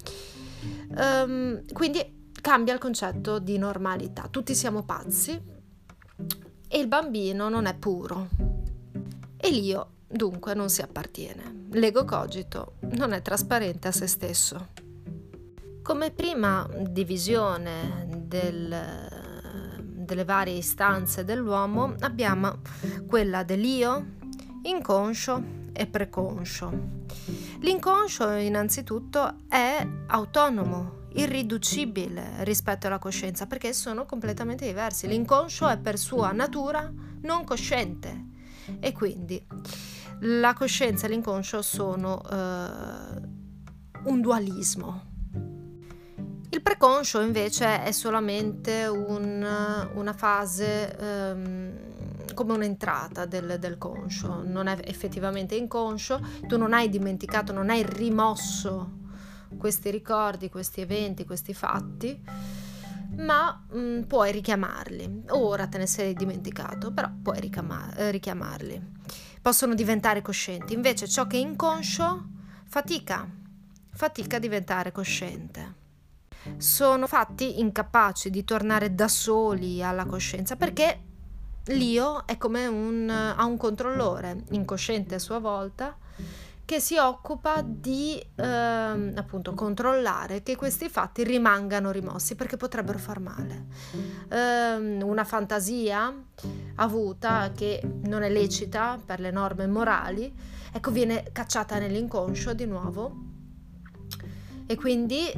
Um, 0.97 1.63
quindi 1.73 2.29
cambia 2.41 2.73
il 2.73 2.79
concetto 2.79 3.39
di 3.39 3.57
normalità. 3.57 4.27
Tutti 4.29 4.53
siamo 4.53 4.83
pazzi 4.83 5.31
e 6.67 6.79
il 6.79 6.87
bambino 6.87 7.49
non 7.49 7.65
è 7.65 7.75
puro. 7.75 8.27
E 9.37 9.51
l'io 9.51 9.89
dunque 10.07 10.53
non 10.53 10.69
si 10.69 10.81
appartiene. 10.81 11.65
L'ego 11.71 12.05
cogito 12.05 12.75
non 12.91 13.13
è 13.13 13.21
trasparente 13.21 13.87
a 13.87 13.91
se 13.91 14.07
stesso. 14.07 14.67
Come 15.81 16.11
prima 16.11 16.67
divisione 16.87 18.07
del, 18.15 18.75
delle 19.81 20.23
varie 20.23 20.57
istanze 20.57 21.23
dell'uomo 21.23 21.95
abbiamo 21.99 22.59
quella 23.07 23.43
dell'io, 23.43 24.13
inconscio 24.63 25.64
e 25.75 25.87
preconscio. 25.87 26.71
L'inconscio 27.59 28.29
innanzitutto 28.31 29.39
è 29.49 29.85
autonomo, 30.07 31.07
irriducibile 31.13 32.43
rispetto 32.43 32.87
alla 32.87 32.99
coscienza 32.99 33.45
perché 33.45 33.73
sono 33.73 34.05
completamente 34.05 34.65
diversi. 34.65 35.07
L'inconscio 35.07 35.67
è 35.67 35.77
per 35.77 35.97
sua 35.97 36.31
natura 36.31 36.91
non 37.21 37.43
cosciente 37.43 38.25
e 38.79 38.91
quindi 38.93 39.43
la 40.21 40.53
coscienza 40.53 41.07
e 41.07 41.09
l'inconscio 41.09 41.61
sono 41.61 42.21
eh, 42.23 43.33
un 44.05 44.21
dualismo 44.21 45.13
il 46.55 46.61
preconscio 46.61 47.19
invece 47.19 47.83
è 47.83 47.91
solamente 47.91 48.87
un, 48.87 49.45
una 49.93 50.13
fase 50.13 50.95
um, 50.97 51.84
come 52.35 52.53
un'entrata 52.53 53.25
del, 53.25 53.57
del, 53.59 53.79
conscio, 53.79 54.43
non 54.45 54.67
è 54.67 54.77
effettivamente 54.83 55.55
inconscio, 55.55 56.21
tu 56.45 56.57
non 56.57 56.73
hai 56.73 56.89
dimenticato, 56.89 57.51
non 57.51 57.71
hai 57.71 57.83
rimosso 57.83 58.99
questi 59.57 59.89
ricordi, 59.89 60.49
questi 60.49 60.81
eventi, 60.81 61.25
questi 61.25 61.55
fatti, 61.55 62.21
ma 63.17 63.65
um, 63.71 64.03
puoi 64.07 64.31
richiamarli. 64.31 65.23
Ora 65.29 65.65
te 65.67 65.79
ne 65.79 65.87
sei 65.87 66.13
dimenticato, 66.13 66.91
però 66.91 67.09
puoi 67.23 67.39
richiamar- 67.39 67.97
eh, 67.97 68.11
richiamarli. 68.11 68.93
Possono 69.41 69.73
diventare 69.73 70.21
coscienti. 70.21 70.73
Invece 70.73 71.07
ciò 71.07 71.25
che 71.25 71.37
è 71.37 71.39
inconscio 71.39 72.27
fatica, 72.65 73.27
fatica 73.89 74.37
a 74.37 74.39
diventare 74.39 74.91
cosciente 74.91 75.83
sono 76.57 77.07
fatti 77.07 77.59
incapaci 77.59 78.29
di 78.29 78.43
tornare 78.43 78.93
da 78.93 79.07
soli 79.07 79.83
alla 79.83 80.05
coscienza 80.05 80.55
perché 80.55 81.04
l'io 81.67 82.25
è 82.25 82.37
come 82.37 82.67
un, 82.67 83.09
ha 83.09 83.43
un 83.45 83.57
controllore 83.57 84.43
incosciente 84.51 85.15
a 85.15 85.19
sua 85.19 85.39
volta 85.39 85.97
che 86.65 86.79
si 86.79 86.97
occupa 86.97 87.61
di 87.63 88.19
eh, 88.35 88.43
appunto 88.43 89.53
controllare 89.53 90.41
che 90.41 90.55
questi 90.55 90.89
fatti 90.89 91.23
rimangano 91.23 91.91
rimossi 91.91 92.33
perché 92.33 92.57
potrebbero 92.57 92.97
far 92.97 93.19
male. 93.19 93.65
Eh, 94.27 95.03
una 95.03 95.23
fantasia 95.23 96.11
avuta 96.75 97.51
che 97.55 97.81
non 98.05 98.23
è 98.23 98.29
lecita 98.29 98.99
per 99.03 99.19
le 99.19 99.29
norme 99.29 99.67
morali, 99.67 100.33
ecco 100.71 100.89
viene 100.89 101.29
cacciata 101.31 101.77
nell'inconscio 101.77 102.55
di 102.55 102.65
nuovo 102.65 103.15
e 104.65 104.75
quindi 104.75 105.31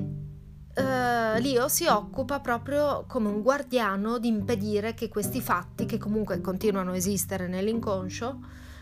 Uh, 0.77 1.39
Leo 1.39 1.67
si 1.67 1.87
occupa 1.87 2.39
proprio 2.39 3.05
come 3.07 3.29
un 3.29 3.41
guardiano 3.41 4.19
di 4.19 4.27
impedire 4.27 4.93
che 4.93 5.09
questi 5.09 5.41
fatti, 5.41 5.85
che 5.85 5.97
comunque 5.97 6.39
continuano 6.39 6.91
a 6.91 6.95
esistere 6.95 7.47
nell'inconscio, 7.47 8.39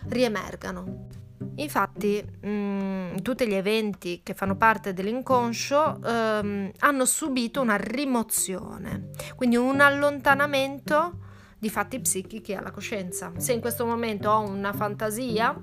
riemergano. 0.07 1.07
Infatti, 1.55 2.21
mh, 2.41 2.49
mm, 2.49 3.15
tutti 3.21 3.47
gli 3.47 3.53
eventi 3.53 4.21
che 4.23 4.33
fanno 4.33 4.57
parte 4.57 4.93
dell'inconscio 4.93 5.99
um, 6.03 6.71
hanno 6.79 7.05
subito 7.05 7.61
una 7.61 7.77
rimozione, 7.77 9.11
quindi 9.35 9.55
un 9.55 9.79
allontanamento 9.79 11.19
di 11.57 11.69
fatti 11.69 11.99
psichici 11.99 12.53
alla 12.53 12.71
coscienza. 12.71 13.31
Se 13.37 13.53
in 13.53 13.61
questo 13.61 13.85
momento 13.85 14.29
ho 14.29 14.41
una 14.41 14.73
fantasia 14.73 15.57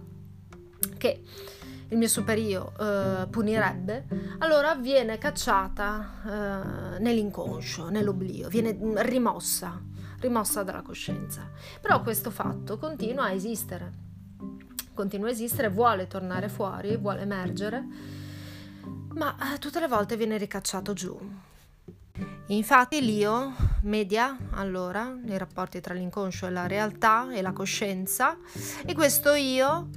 che 0.96 1.22
il 1.92 1.98
mio 1.98 2.08
superio 2.08 2.72
eh, 2.80 3.26
punirebbe, 3.28 4.06
allora 4.38 4.74
viene 4.74 5.18
cacciata 5.18 6.94
eh, 6.96 6.98
nell'inconscio, 7.00 7.90
nell'oblio, 7.90 8.48
viene 8.48 8.76
rimossa, 9.02 9.78
rimossa 10.20 10.62
dalla 10.62 10.80
coscienza. 10.80 11.50
Però 11.80 12.00
questo 12.02 12.30
fatto 12.30 12.78
continua 12.78 13.24
a 13.24 13.32
esistere. 13.32 14.00
continua 14.94 15.28
a 15.28 15.32
esistere, 15.32 15.68
vuole 15.68 16.06
tornare 16.06 16.48
fuori, 16.48 16.96
vuole 16.96 17.20
emergere, 17.20 17.84
ma 19.14 19.36
eh, 19.54 19.58
tutte 19.58 19.78
le 19.78 19.88
volte 19.88 20.16
viene 20.16 20.38
ricacciato 20.38 20.94
giù. 20.94 21.18
Infatti 22.46 23.02
l'io 23.02 23.52
media 23.82 24.36
allora 24.52 25.14
i 25.26 25.38
rapporti 25.38 25.80
tra 25.80 25.94
l'inconscio 25.94 26.46
e 26.46 26.50
la 26.50 26.66
realtà 26.66 27.32
e 27.32 27.40
la 27.40 27.52
coscienza 27.52 28.36
e 28.84 28.94
questo 28.94 29.32
io 29.32 29.88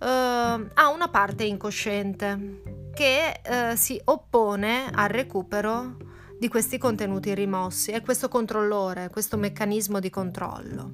eh, 0.00 0.06
ha 0.06 0.88
una 0.88 1.08
parte 1.08 1.44
incosciente 1.44 2.62
che 2.94 3.40
eh, 3.42 3.76
si 3.76 4.00
oppone 4.04 4.90
al 4.92 5.08
recupero 5.08 5.96
di 6.38 6.48
questi 6.48 6.78
contenuti 6.78 7.34
rimossi, 7.34 7.90
è 7.90 8.00
questo 8.00 8.28
controllore, 8.28 9.10
questo 9.10 9.36
meccanismo 9.36 10.00
di 10.00 10.08
controllo. 10.08 10.92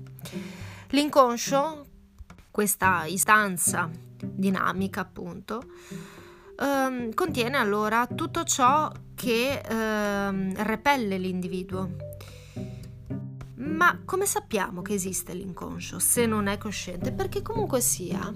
L'inconscio, 0.89 1.87
questa 2.51 3.05
istanza 3.05 3.89
dinamica 4.19 5.03
appunto, 5.03 5.63
ehm, 6.59 7.15
contiene 7.15 7.57
allora 7.57 8.09
tutto 8.13 8.43
ciò 8.43 8.91
che 9.15 9.61
ehm, 9.61 10.65
repelle 10.65 11.17
l'individuo. 11.17 11.91
Ma 13.55 14.01
come 14.05 14.27
sappiamo 14.27 14.83
che 14.83 14.95
esiste 14.95 15.33
l'inconscio 15.33 15.99
se 15.99 16.27
non 16.27 16.47
è 16.49 16.59
cosciente? 16.59 17.13
Perché 17.13 17.41
comunque 17.43 17.81
sia, 17.81 18.33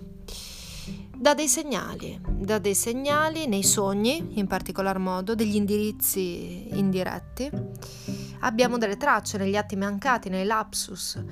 dà 1.20 1.34
dei 1.34 1.48
segnali, 1.48 2.18
dà 2.26 2.58
dei 2.58 2.74
segnali 2.74 3.46
nei 3.46 3.62
sogni, 3.62 4.38
in 4.38 4.46
particolar 4.46 4.96
modo, 4.96 5.34
degli 5.34 5.54
indirizzi 5.54 6.74
indiretti. 6.78 7.50
Abbiamo 8.40 8.78
delle 8.78 8.96
tracce 8.96 9.36
negli 9.36 9.54
atti 9.54 9.76
mancati, 9.76 10.30
nei 10.30 10.46
lapsus. 10.46 11.22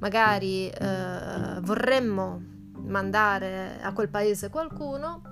Magari 0.00 0.68
eh, 0.68 1.60
vorremmo 1.62 2.42
mandare 2.74 3.80
a 3.80 3.90
quel 3.94 4.10
paese 4.10 4.50
qualcuno 4.50 5.22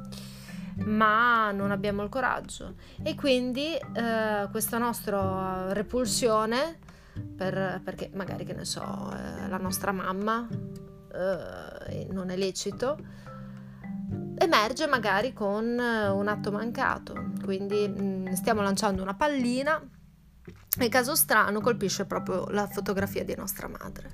ma 0.78 1.52
non 1.52 1.70
abbiamo 1.70 2.02
il 2.02 2.10
coraggio 2.10 2.74
e 3.02 3.14
quindi 3.14 3.74
eh, 3.74 4.48
questa 4.50 4.76
nostra 4.76 5.72
repulsione 5.72 6.78
per, 7.34 7.80
perché 7.82 8.10
magari 8.12 8.44
che 8.44 8.52
ne 8.52 8.66
so 8.66 8.82
eh, 8.82 9.48
la 9.48 9.56
nostra 9.56 9.92
mamma 9.92 10.46
eh, 10.50 12.06
non 12.10 12.28
è 12.28 12.36
lecito 12.36 12.98
emerge 14.38 14.86
magari 14.86 15.32
con 15.32 15.78
eh, 15.78 16.08
un 16.08 16.28
atto 16.28 16.50
mancato 16.50 17.32
quindi 17.42 17.88
mm, 17.88 18.32
stiamo 18.32 18.62
lanciando 18.62 19.02
una 19.02 19.14
pallina 19.14 19.80
e 20.78 20.88
caso 20.88 21.14
strano 21.14 21.60
colpisce 21.60 22.04
proprio 22.04 22.46
la 22.48 22.66
fotografia 22.66 23.24
di 23.24 23.34
nostra 23.34 23.68
madre 23.68 24.10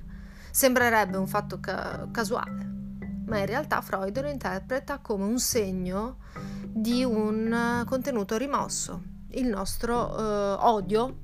sembrerebbe 0.51 1.17
un 1.17 1.27
fatto 1.27 1.59
ca- 1.59 2.07
casuale 2.11 2.73
ma 3.25 3.39
in 3.39 3.45
realtà 3.45 3.81
Freud 3.81 4.21
lo 4.21 4.29
interpreta 4.29 4.99
come 4.99 5.23
un 5.23 5.39
segno 5.39 6.17
di 6.73 7.03
un 7.03 7.51
eh, 7.81 7.85
contenuto 7.85 8.37
rimosso, 8.37 9.01
il 9.31 9.47
nostro 9.47 10.17
eh, 10.17 10.55
odio 10.59 11.17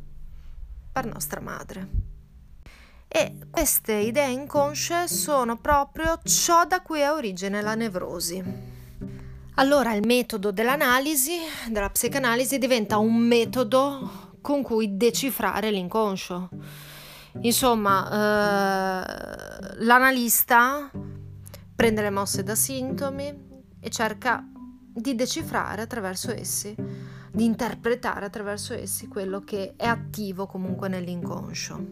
per 0.92 1.06
nostra 1.06 1.40
madre. 1.40 2.08
E 3.08 3.38
queste 3.50 3.94
idee 3.94 4.30
inconsce 4.30 5.08
sono 5.08 5.58
proprio 5.58 6.20
ciò 6.24 6.66
da 6.66 6.82
cui 6.82 7.04
ha 7.04 7.14
origine 7.14 7.62
la 7.62 7.74
nevrosi. 7.74 8.78
Allora 9.60 9.94
il 9.94 10.06
metodo 10.06 10.52
dell'analisi, 10.52 11.34
della 11.70 11.90
psicanalisi, 11.90 12.58
diventa 12.58 12.98
un 12.98 13.14
metodo 13.18 14.38
con 14.40 14.62
cui 14.62 14.96
decifrare 14.96 15.70
l'inconscio. 15.70 16.48
Insomma, 17.42 19.04
eh, 19.04 19.84
l'analista 19.84 20.90
prende 21.76 22.02
le 22.02 22.10
mosse 22.10 22.42
da 22.42 22.56
sintomi 22.56 23.48
e 23.82 23.90
cerca 23.90 24.48
di 24.94 25.14
decifrare 25.14 25.82
attraverso 25.82 26.32
essi, 26.32 26.74
di 27.30 27.44
interpretare 27.44 28.28
attraverso 28.28 28.74
essi 28.74 29.10
quello 29.10 29.42
che 29.42 29.74
è 29.76 29.88
attivo 29.88 30.46
comunque 30.46 30.88
nell'inconscio. 30.88 31.86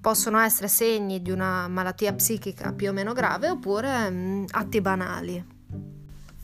Possono 0.00 0.38
essere 0.38 0.68
segni 0.68 1.20
di 1.20 1.30
una 1.30 1.68
malattia 1.68 2.14
psichica 2.14 2.72
più 2.72 2.88
o 2.88 2.92
meno 2.94 3.12
grave 3.12 3.50
oppure 3.50 4.08
mh, 4.08 4.14
mm, 4.14 4.44
atti 4.52 4.80
banali. 4.80 5.55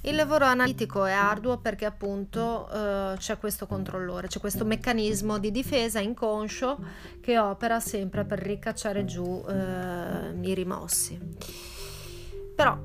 Il 0.04 0.16
lavoro 0.16 0.46
analitico 0.46 1.04
è 1.04 1.12
arduo 1.12 1.58
perché 1.58 1.84
appunto 1.84 2.68
eh, 2.68 3.14
c'è 3.18 3.38
questo 3.38 3.68
controllore, 3.68 4.26
c'è 4.26 4.40
questo 4.40 4.64
meccanismo 4.64 5.38
di 5.38 5.52
difesa 5.52 6.00
inconscio 6.00 6.76
che 7.20 7.38
opera 7.38 7.78
sempre 7.78 8.24
per 8.24 8.40
ricacciare 8.40 9.04
giù 9.04 9.44
eh, 9.48 10.34
i 10.40 10.54
rimossi. 10.54 11.16
Però 12.56 12.76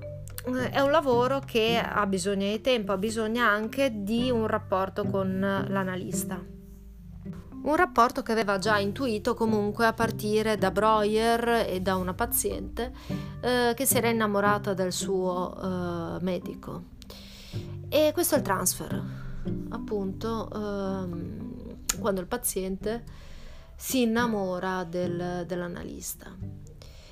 è 0.72 0.80
un 0.80 0.92
lavoro 0.92 1.40
che 1.40 1.82
ha 1.84 2.06
bisogno 2.06 2.52
di 2.52 2.62
tempo, 2.62 2.92
ha 2.92 2.98
bisogno 2.98 3.44
anche 3.44 4.04
di 4.04 4.30
un 4.30 4.46
rapporto 4.46 5.04
con 5.06 5.40
l'analista. 5.40 6.40
Un 7.64 7.76
rapporto 7.76 8.22
che 8.22 8.32
aveva 8.32 8.60
già 8.60 8.78
intuito 8.78 9.34
comunque 9.34 9.88
a 9.88 9.94
partire 9.94 10.56
da 10.56 10.70
Breuer 10.70 11.66
e 11.68 11.82
da 11.82 11.96
una 11.96 12.14
paziente 12.14 12.94
eh, 13.42 13.74
che 13.76 13.86
si 13.88 13.98
era 13.98 14.08
innamorata 14.08 14.76
del 14.76 14.92
suo 14.92 15.58
eh, 15.60 16.24
medico. 16.24 16.96
E 17.90 18.12
questo 18.14 18.36
è 18.36 18.38
il 18.38 18.44
transfer, 18.44 19.04
appunto, 19.70 20.50
ehm, 20.54 21.86
quando 22.00 22.22
il 22.22 22.28
paziente 22.28 23.04
si 23.76 24.02
innamora 24.02 24.84
del, 24.84 25.46
dell'analista. 25.48 26.36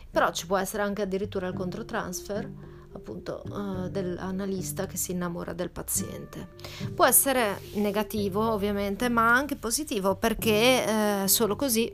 Però 0.09 0.31
ci 0.31 0.47
può 0.47 0.57
essere 0.57 0.83
anche 0.83 1.01
addirittura 1.01 1.47
il 1.47 1.53
controtransfer 1.53 2.73
appunto 2.95 3.43
uh, 3.49 3.89
dell'analista 3.89 4.85
che 4.85 4.97
si 4.97 5.11
innamora 5.11 5.53
del 5.53 5.69
paziente. 5.69 6.49
Può 6.93 7.05
essere 7.05 7.59
negativo 7.73 8.51
ovviamente, 8.51 9.09
ma 9.09 9.35
anche 9.35 9.57
positivo 9.57 10.15
perché 10.15 11.23
eh, 11.23 11.27
solo 11.27 11.55
così 11.55 11.93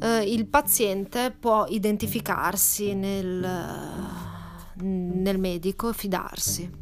eh, 0.00 0.30
il 0.30 0.46
paziente 0.46 1.34
può 1.38 1.66
identificarsi 1.66 2.94
nel, 2.94 3.48
nel 4.74 5.38
medico 5.38 5.88
e 5.88 5.94
fidarsi. 5.94 6.81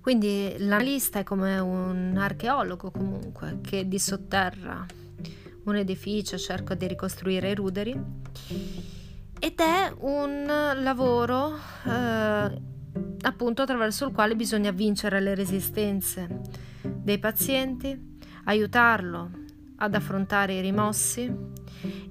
Quindi 0.00 0.54
l'analista 0.58 1.20
è 1.20 1.22
come 1.22 1.58
un 1.58 2.14
archeologo 2.18 2.90
comunque 2.90 3.60
che 3.62 3.88
disotterra 3.88 4.84
un 5.64 5.76
edificio, 5.76 6.36
cerca 6.36 6.74
di 6.74 6.86
ricostruire 6.86 7.50
i 7.50 7.54
ruderi 7.54 7.98
ed 9.38 9.60
è 9.60 9.92
un 10.00 10.44
lavoro 10.46 11.56
eh, 11.86 12.62
appunto 13.22 13.62
attraverso 13.62 14.06
il 14.06 14.12
quale 14.12 14.36
bisogna 14.36 14.70
vincere 14.70 15.20
le 15.20 15.34
resistenze 15.34 16.40
dei 16.82 17.18
pazienti, 17.18 18.18
aiutarlo 18.44 19.30
ad 19.76 19.94
affrontare 19.94 20.54
i 20.54 20.60
rimossi 20.60 21.34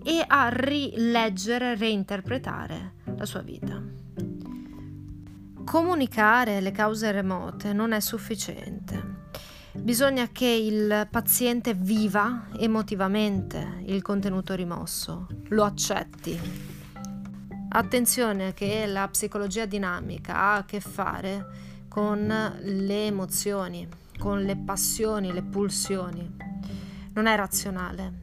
e 0.04 0.24
a 0.26 0.50
rileggere, 0.50 1.76
reinterpretare 1.76 2.94
la 3.16 3.26
sua 3.26 3.42
vita. 3.42 3.82
Comunicare 5.64 6.62
le 6.62 6.72
cause 6.72 7.12
remote 7.12 7.74
non 7.74 7.92
è 7.92 8.00
sufficiente. 8.00 9.22
Bisogna 9.72 10.28
che 10.32 10.48
il 10.48 11.08
paziente 11.10 11.74
viva 11.74 12.46
emotivamente 12.58 13.82
il 13.86 14.02
contenuto 14.02 14.54
rimosso, 14.54 15.28
lo 15.50 15.64
accetti, 15.64 16.40
Attenzione 17.76 18.54
che 18.54 18.86
la 18.86 19.08
psicologia 19.08 19.66
dinamica 19.66 20.36
ha 20.36 20.56
a 20.58 20.64
che 20.64 20.80
fare 20.80 21.48
con 21.88 22.28
le 22.62 23.06
emozioni, 23.08 23.88
con 24.20 24.44
le 24.44 24.56
passioni, 24.56 25.34
le 25.34 25.42
pulsioni. 25.42 26.36
Non 27.14 27.26
è 27.26 27.36
razionale. 27.36 28.22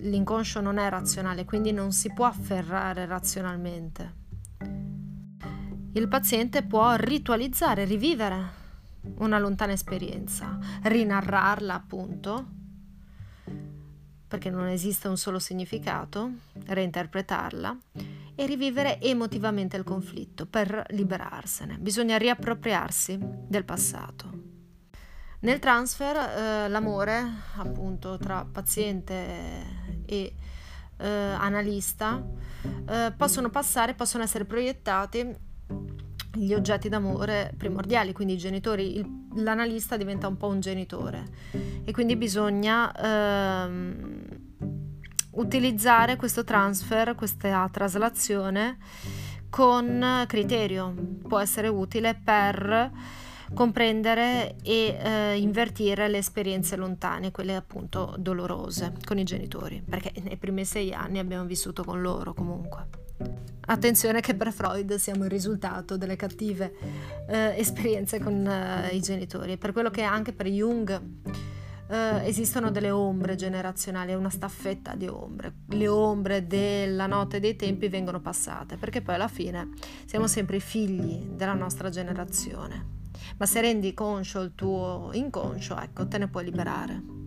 L'inconscio 0.00 0.60
non 0.60 0.78
è 0.78 0.88
razionale, 0.88 1.44
quindi 1.44 1.70
non 1.70 1.92
si 1.92 2.12
può 2.12 2.26
afferrare 2.26 3.06
razionalmente. 3.06 4.27
Il 5.98 6.06
paziente 6.06 6.62
può 6.62 6.94
ritualizzare, 6.94 7.84
rivivere 7.84 8.36
una 9.16 9.40
lontana 9.40 9.72
esperienza, 9.72 10.56
rinarrarla 10.84 11.74
appunto, 11.74 12.46
perché 14.28 14.48
non 14.48 14.68
esiste 14.68 15.08
un 15.08 15.16
solo 15.16 15.40
significato, 15.40 16.30
reinterpretarla 16.66 17.76
e 18.36 18.46
rivivere 18.46 19.00
emotivamente 19.00 19.76
il 19.76 19.82
conflitto 19.82 20.46
per 20.46 20.84
liberarsene. 20.90 21.78
Bisogna 21.78 22.16
riappropriarsi 22.16 23.18
del 23.20 23.64
passato. 23.64 24.30
Nel 25.40 25.58
transfer 25.58 26.16
eh, 26.16 26.68
l'amore, 26.68 27.24
appunto, 27.56 28.18
tra 28.18 28.44
paziente 28.44 30.04
e 30.06 30.34
eh, 30.96 31.08
analista 31.08 32.24
eh, 32.88 33.12
possono 33.16 33.50
passare, 33.50 33.94
possono 33.94 34.22
essere 34.22 34.44
proiettati 34.44 35.46
gli 36.34 36.52
oggetti 36.52 36.88
d'amore 36.88 37.52
primordiali, 37.56 38.12
quindi 38.12 38.34
i 38.34 38.38
genitori, 38.38 38.98
il, 38.98 39.18
l'analista 39.36 39.96
diventa 39.96 40.28
un 40.28 40.36
po' 40.36 40.48
un 40.48 40.60
genitore 40.60 41.26
e 41.84 41.92
quindi 41.92 42.16
bisogna 42.16 42.92
ehm, 42.94 44.26
utilizzare 45.32 46.16
questo 46.16 46.44
transfer, 46.44 47.14
questa 47.14 47.68
traslazione 47.70 48.78
con 49.50 50.24
criterio, 50.26 50.94
può 51.26 51.38
essere 51.38 51.68
utile 51.68 52.14
per 52.14 52.90
comprendere 53.54 54.56
e 54.62 54.98
eh, 55.00 55.36
invertire 55.38 56.08
le 56.08 56.18
esperienze 56.18 56.76
lontane, 56.76 57.30
quelle 57.30 57.56
appunto 57.56 58.14
dolorose 58.18 58.92
con 59.04 59.18
i 59.18 59.24
genitori, 59.24 59.82
perché 59.88 60.12
nei 60.22 60.36
primi 60.36 60.66
sei 60.66 60.92
anni 60.92 61.18
abbiamo 61.18 61.44
vissuto 61.44 61.82
con 61.82 62.02
loro 62.02 62.34
comunque. 62.34 63.07
Attenzione 63.70 64.20
che 64.20 64.34
per 64.34 64.50
Freud 64.50 64.94
siamo 64.94 65.24
il 65.24 65.30
risultato 65.30 65.98
delle 65.98 66.16
cattive 66.16 66.74
eh, 67.28 67.58
esperienze 67.58 68.18
con 68.18 68.46
eh, 68.46 68.94
i 68.94 69.00
genitori, 69.00 69.58
per 69.58 69.72
quello 69.72 69.90
che 69.90 70.02
anche 70.02 70.32
per 70.32 70.46
Jung 70.46 71.00
eh, 71.88 72.26
esistono 72.26 72.70
delle 72.70 72.90
ombre 72.90 73.34
generazionali, 73.34 74.12
è 74.12 74.14
una 74.14 74.30
staffetta 74.30 74.94
di 74.94 75.06
ombre. 75.06 75.52
Le 75.68 75.88
ombre 75.88 76.46
della 76.46 77.06
notte 77.06 77.40
dei 77.40 77.56
tempi 77.56 77.88
vengono 77.88 78.20
passate, 78.20 78.76
perché 78.76 79.02
poi 79.02 79.16
alla 79.16 79.28
fine 79.28 79.70
siamo 80.06 80.26
sempre 80.26 80.56
i 80.56 80.60
figli 80.60 81.26
della 81.34 81.54
nostra 81.54 81.90
generazione. 81.90 82.96
Ma 83.36 83.46
se 83.46 83.60
rendi 83.60 83.92
conscio 83.94 84.40
il 84.40 84.54
tuo 84.54 85.10
inconscio, 85.12 85.78
ecco, 85.78 86.06
te 86.08 86.18
ne 86.18 86.28
puoi 86.28 86.44
liberare. 86.44 87.17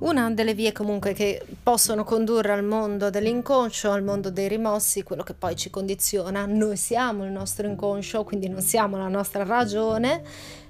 Una 0.00 0.30
delle 0.30 0.54
vie 0.54 0.72
comunque 0.72 1.12
che 1.12 1.44
possono 1.62 2.04
condurre 2.04 2.52
al 2.52 2.64
mondo 2.64 3.10
dell'inconscio, 3.10 3.90
al 3.90 4.02
mondo 4.02 4.30
dei 4.30 4.48
rimossi, 4.48 5.02
quello 5.02 5.22
che 5.22 5.34
poi 5.34 5.56
ci 5.56 5.70
condiziona, 5.70 6.44
noi 6.46 6.76
siamo 6.76 7.24
il 7.24 7.30
nostro 7.30 7.66
inconscio, 7.66 8.24
quindi 8.24 8.48
non 8.48 8.60
siamo 8.60 8.96
la 8.96 9.08
nostra 9.08 9.44
ragione, 9.44 10.22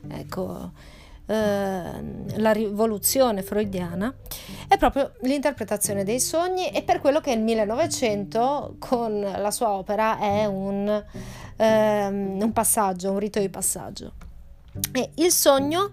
ecco, 0.09 0.71
eh, 1.27 1.35
la 2.37 2.53
rivoluzione 2.53 3.43
freudiana 3.43 4.15
è 4.69 4.77
proprio 4.77 5.13
l'interpretazione 5.23 6.05
dei 6.05 6.21
sogni 6.21 6.69
e 6.69 6.83
per 6.83 7.01
quello 7.01 7.21
che 7.21 7.33
il 7.33 7.41
1900 7.41 8.77
con 8.79 9.21
la 9.21 9.51
sua 9.51 9.73
opera 9.73 10.19
è 10.19 10.45
un, 10.45 11.03
ehm, 11.57 12.41
un 12.41 12.53
passaggio, 12.53 13.11
un 13.11 13.19
rito 13.19 13.41
di 13.41 13.49
passaggio. 13.49 14.13
E 14.93 15.11
il 15.17 15.31
sogno 15.31 15.93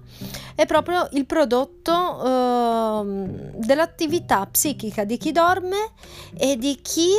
è 0.55 0.65
proprio 0.65 1.07
il 1.11 1.25
prodotto 1.25 2.23
eh, 2.23 3.51
dell'attività 3.57 4.45
psichica 4.47 5.03
di 5.03 5.17
chi 5.17 5.31
dorme 5.31 5.91
e 6.35 6.57
di 6.57 6.79
chi, 6.81 7.09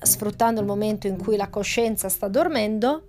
sfruttando 0.00 0.60
il 0.60 0.66
momento 0.66 1.06
in 1.06 1.18
cui 1.18 1.36
la 1.36 1.48
coscienza 1.48 2.08
sta 2.08 2.28
dormendo, 2.28 3.04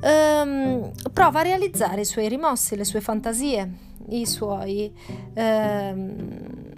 ehm, 0.00 0.92
prova 1.12 1.40
a 1.40 1.42
realizzare 1.42 2.02
i 2.02 2.06
suoi 2.06 2.28
rimossi, 2.28 2.76
le 2.76 2.84
sue 2.84 3.00
fantasie, 3.00 3.84
suoi, 4.24 4.92
ehm, 5.34 6.74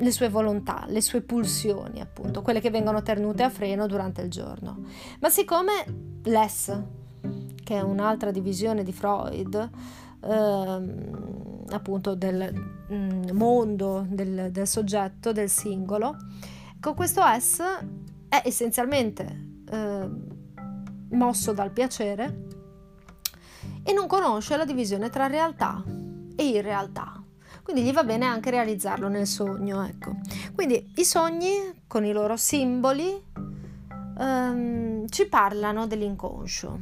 le 0.00 0.12
sue 0.12 0.28
volontà, 0.28 0.84
le 0.86 1.00
sue 1.00 1.22
pulsioni, 1.22 2.00
appunto, 2.00 2.42
quelle 2.42 2.60
che 2.60 2.70
vengono 2.70 3.02
tenute 3.02 3.42
a 3.42 3.50
freno 3.50 3.86
durante 3.86 4.22
il 4.22 4.30
giorno. 4.30 4.84
Ma 5.20 5.28
siccome 5.28 5.72
l'ES, 6.22 6.82
che 7.64 7.76
è 7.76 7.80
un'altra 7.80 8.30
divisione 8.30 8.82
di 8.82 8.92
Freud, 8.92 9.70
ehm, 10.20 11.64
appunto 11.70 12.14
del 12.14 12.52
mm, 12.92 13.30
mondo 13.32 14.06
del, 14.08 14.50
del, 14.50 14.66
soggetto, 14.66 15.32
del 15.32 15.48
singolo, 15.48 16.16
con 16.80 16.94
questo 16.94 17.22
S 17.38 17.60
è 18.28 18.42
essenzialmente 18.44 19.62
eh, 19.70 20.08
mosso 21.10 21.52
dal 21.52 21.70
piacere 21.70 22.46
e 23.82 23.92
non 23.92 24.06
conosce 24.06 24.56
la 24.56 24.64
divisione 24.64 25.10
tra 25.10 25.26
realtà 25.26 25.82
e 26.36 26.44
irrealtà. 26.46 27.22
Quindi 27.62 27.82
gli 27.82 27.92
va 27.92 28.02
bene 28.02 28.24
anche 28.24 28.48
realizzarlo 28.50 29.08
nel 29.08 29.26
sogno, 29.26 29.84
ecco. 29.84 30.12
Quindi 30.54 30.92
i 30.96 31.04
sogni 31.04 31.82
con 31.86 32.04
i 32.04 32.12
loro 32.12 32.36
simboli 32.36 33.22
ehm, 34.18 35.06
ci 35.08 35.26
parlano 35.26 35.86
dell'inconscio. 35.86 36.78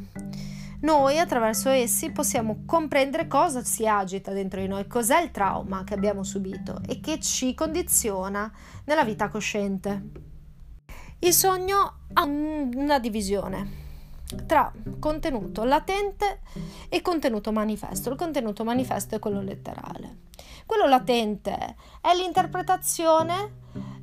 Noi 0.81 1.19
attraverso 1.19 1.69
essi 1.69 2.11
possiamo 2.11 2.63
comprendere 2.67 3.27
cosa 3.27 3.63
si 3.63 3.87
agita 3.87 4.33
dentro 4.33 4.61
di 4.61 4.69
noi, 4.69 4.87
cos'è 4.87 5.21
il 5.21 5.31
trauma 5.31 5.85
che 5.85 5.95
abbiamo 5.95 6.23
subito 6.23 6.81
e 6.87 7.01
che 7.01 7.19
ci 7.21 7.55
condiziona 7.55 8.53
nella 8.85 9.05
vita 9.05 9.29
cosciente. 9.29 10.03
Il 11.21 11.33
sogno 11.33 12.01
ha 12.13 12.25
una 12.25 12.99
divisione 12.99 13.85
tra 14.47 14.73
contenuto 14.99 15.65
latente 15.65 16.41
e 16.89 17.01
contenuto 17.01 17.53
manifesto. 17.53 18.11
Il 18.11 18.17
contenuto 18.17 18.65
manifesto 18.65 19.15
è 19.15 19.19
quello 19.19 19.41
letterale. 19.41 20.25
Quello 20.67 20.87
latente 20.87 21.77
è 22.01 22.15
l'interpretazione 22.15 23.53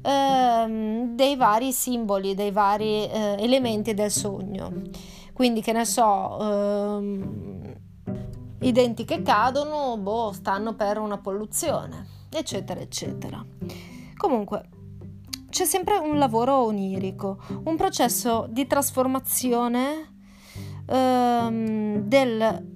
ehm, 0.01 1.15
dei 1.15 1.36
vari 1.36 1.73
simboli, 1.73 2.36
dei 2.36 2.51
vari 2.51 3.07
eh, 3.09 3.36
elementi 3.39 3.93
del 3.93 4.12
sogno. 4.12 4.71
Quindi, 5.34 5.62
che 5.62 5.72
ne 5.72 5.86
so, 5.86 6.38
ehm, 6.39 7.74
i 8.62 8.72
denti 8.72 9.04
che 9.04 9.22
cadono, 9.22 9.98
boh, 9.98 10.32
stanno 10.32 10.74
per 10.76 10.98
una 11.00 11.17
polluzione, 11.17 12.08
eccetera, 12.30 12.80
eccetera. 12.80 13.43
Comunque, 14.15 14.69
c'è 15.50 15.65
sempre 15.65 15.98
un 15.98 16.17
lavoro 16.17 16.63
onirico, 16.63 17.39
un 17.65 17.76
processo 17.76 18.48
di 18.50 18.65
trasformazione 18.65 20.13
ehm, 20.88 22.00
del 22.02 22.72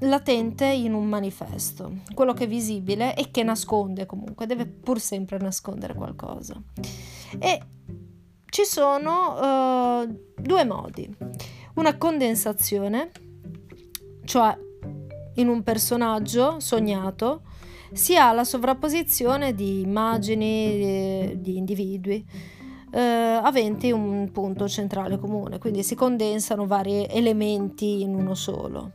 latente 0.00 0.66
in 0.66 0.94
un 0.94 1.06
manifesto, 1.06 1.98
quello 2.14 2.32
che 2.32 2.44
è 2.44 2.48
visibile 2.48 3.14
e 3.14 3.30
che 3.30 3.42
nasconde 3.42 4.06
comunque, 4.06 4.46
deve 4.46 4.66
pur 4.66 4.98
sempre 4.98 5.38
nascondere 5.38 5.94
qualcosa. 5.94 6.60
E 7.38 7.62
ci 8.46 8.64
sono 8.64 10.02
uh, 10.02 10.32
due 10.34 10.64
modi, 10.64 11.16
una 11.74 11.96
condensazione, 11.96 13.10
cioè 14.24 14.56
in 15.36 15.48
un 15.48 15.62
personaggio 15.62 16.60
sognato 16.60 17.42
si 17.92 18.16
ha 18.16 18.32
la 18.32 18.44
sovrapposizione 18.44 19.54
di 19.54 19.80
immagini, 19.80 21.38
di 21.40 21.56
individui, 21.56 22.24
eh, 22.90 23.00
aventi 23.00 23.90
un 23.90 24.30
punto 24.32 24.68
centrale 24.68 25.18
comune, 25.18 25.58
quindi 25.58 25.82
si 25.82 25.94
condensano 25.94 26.66
vari 26.66 27.06
elementi 27.08 28.02
in 28.02 28.14
uno 28.14 28.34
solo. 28.34 28.92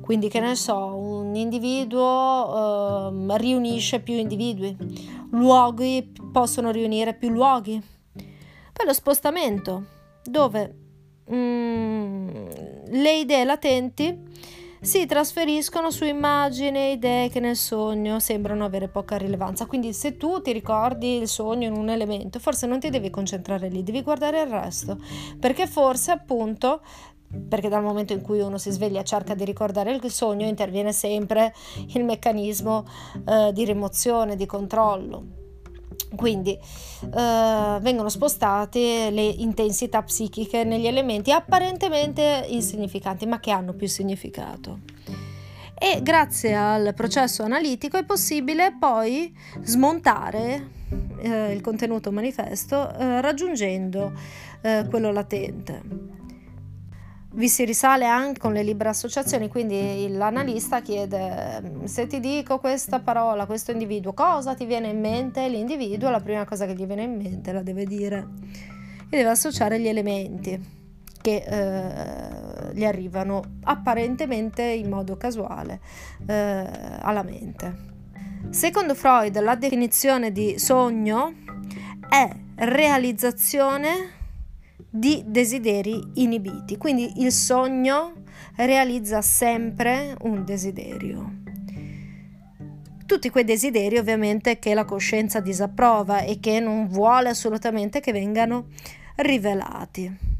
Quindi 0.00 0.28
che 0.28 0.40
ne 0.40 0.54
so, 0.54 0.96
un 0.96 1.34
individuo 1.34 3.10
eh, 3.10 3.38
riunisce 3.38 4.00
più 4.00 4.14
individui, 4.14 4.76
luoghi 5.32 6.12
possono 6.32 6.70
riunire 6.70 7.14
più 7.14 7.28
luoghi. 7.28 7.80
Poi 8.72 8.86
lo 8.86 8.92
spostamento, 8.94 9.84
dove 10.24 10.87
mm, 11.32 12.28
le 12.90 13.18
idee 13.18 13.44
latenti 13.44 14.26
si 14.80 15.06
trasferiscono 15.06 15.90
su 15.90 16.04
immagini 16.04 16.78
e 16.78 16.92
idee 16.92 17.28
che 17.30 17.40
nel 17.40 17.56
sogno 17.56 18.20
sembrano 18.20 18.64
avere 18.64 18.88
poca 18.88 19.16
rilevanza. 19.16 19.66
Quindi 19.66 19.92
se 19.92 20.16
tu 20.16 20.40
ti 20.40 20.52
ricordi 20.52 21.18
il 21.18 21.28
sogno 21.28 21.66
in 21.66 21.74
un 21.74 21.88
elemento, 21.88 22.38
forse 22.38 22.66
non 22.66 22.78
ti 22.78 22.90
devi 22.90 23.10
concentrare 23.10 23.68
lì, 23.68 23.82
devi 23.82 24.02
guardare 24.02 24.42
il 24.42 24.48
resto, 24.48 24.98
perché 25.38 25.66
forse 25.66 26.12
appunto 26.12 26.80
perché 27.48 27.68
dal 27.68 27.82
momento 27.82 28.14
in 28.14 28.22
cui 28.22 28.40
uno 28.40 28.56
si 28.56 28.70
sveglia 28.70 29.00
e 29.00 29.04
cerca 29.04 29.34
di 29.34 29.44
ricordare 29.44 29.92
il 29.92 30.10
sogno 30.10 30.46
interviene 30.46 30.92
sempre 30.92 31.52
il 31.88 32.02
meccanismo 32.04 32.86
eh, 33.26 33.52
di 33.52 33.66
rimozione, 33.66 34.34
di 34.34 34.46
controllo. 34.46 35.37
Quindi 36.14 36.52
eh, 36.52 37.78
vengono 37.80 38.08
spostate 38.08 39.10
le 39.10 39.22
intensità 39.22 40.02
psichiche 40.02 40.64
negli 40.64 40.86
elementi 40.86 41.30
apparentemente 41.30 42.46
insignificanti, 42.48 43.26
ma 43.26 43.40
che 43.40 43.50
hanno 43.50 43.74
più 43.74 43.86
significato. 43.86 44.80
E 45.78 46.00
grazie 46.02 46.56
al 46.56 46.92
processo 46.94 47.44
analitico 47.44 47.98
è 47.98 48.04
possibile 48.04 48.74
poi 48.78 49.32
smontare 49.62 50.70
eh, 51.18 51.52
il 51.52 51.60
contenuto 51.60 52.10
manifesto 52.10 52.92
eh, 52.96 53.20
raggiungendo 53.20 54.12
eh, 54.60 54.86
quello 54.88 55.12
latente 55.12 56.17
vi 57.38 57.48
si 57.48 57.64
risale 57.64 58.04
anche 58.04 58.40
con 58.40 58.52
le 58.52 58.64
libere 58.64 58.88
associazioni, 58.88 59.48
quindi 59.48 60.08
l'analista 60.10 60.82
chiede 60.82 61.84
se 61.84 62.08
ti 62.08 62.18
dico 62.18 62.58
questa 62.58 62.98
parola, 62.98 63.46
questo 63.46 63.70
individuo, 63.70 64.12
cosa 64.12 64.56
ti 64.56 64.66
viene 64.66 64.88
in 64.88 64.98
mente? 64.98 65.48
L'individuo 65.48 66.10
la 66.10 66.20
prima 66.20 66.44
cosa 66.44 66.66
che 66.66 66.74
gli 66.74 66.84
viene 66.84 67.04
in 67.04 67.16
mente 67.16 67.52
la 67.52 67.62
deve 67.62 67.84
dire 67.84 68.26
e 69.08 69.16
deve 69.16 69.30
associare 69.30 69.78
gli 69.78 69.86
elementi 69.86 70.76
che 71.20 71.44
eh, 71.46 72.74
gli 72.74 72.84
arrivano 72.84 73.42
apparentemente 73.62 74.62
in 74.62 74.88
modo 74.88 75.16
casuale 75.16 75.80
eh, 76.26 76.66
alla 77.00 77.22
mente. 77.22 77.86
Secondo 78.50 78.96
Freud 78.96 79.38
la 79.40 79.54
definizione 79.54 80.32
di 80.32 80.58
sogno 80.58 81.34
è 82.08 82.28
realizzazione 82.56 84.16
di 84.90 85.22
desideri 85.26 86.00
inibiti. 86.14 86.76
Quindi 86.76 87.20
il 87.22 87.32
sogno 87.32 88.22
realizza 88.56 89.22
sempre 89.22 90.16
un 90.22 90.44
desiderio. 90.44 91.32
Tutti 93.06 93.30
quei 93.30 93.44
desideri 93.44 93.96
ovviamente 93.96 94.58
che 94.58 94.74
la 94.74 94.84
coscienza 94.84 95.40
disapprova 95.40 96.20
e 96.20 96.40
che 96.40 96.60
non 96.60 96.88
vuole 96.88 97.30
assolutamente 97.30 98.00
che 98.00 98.12
vengano 98.12 98.66
rivelati. 99.16 100.36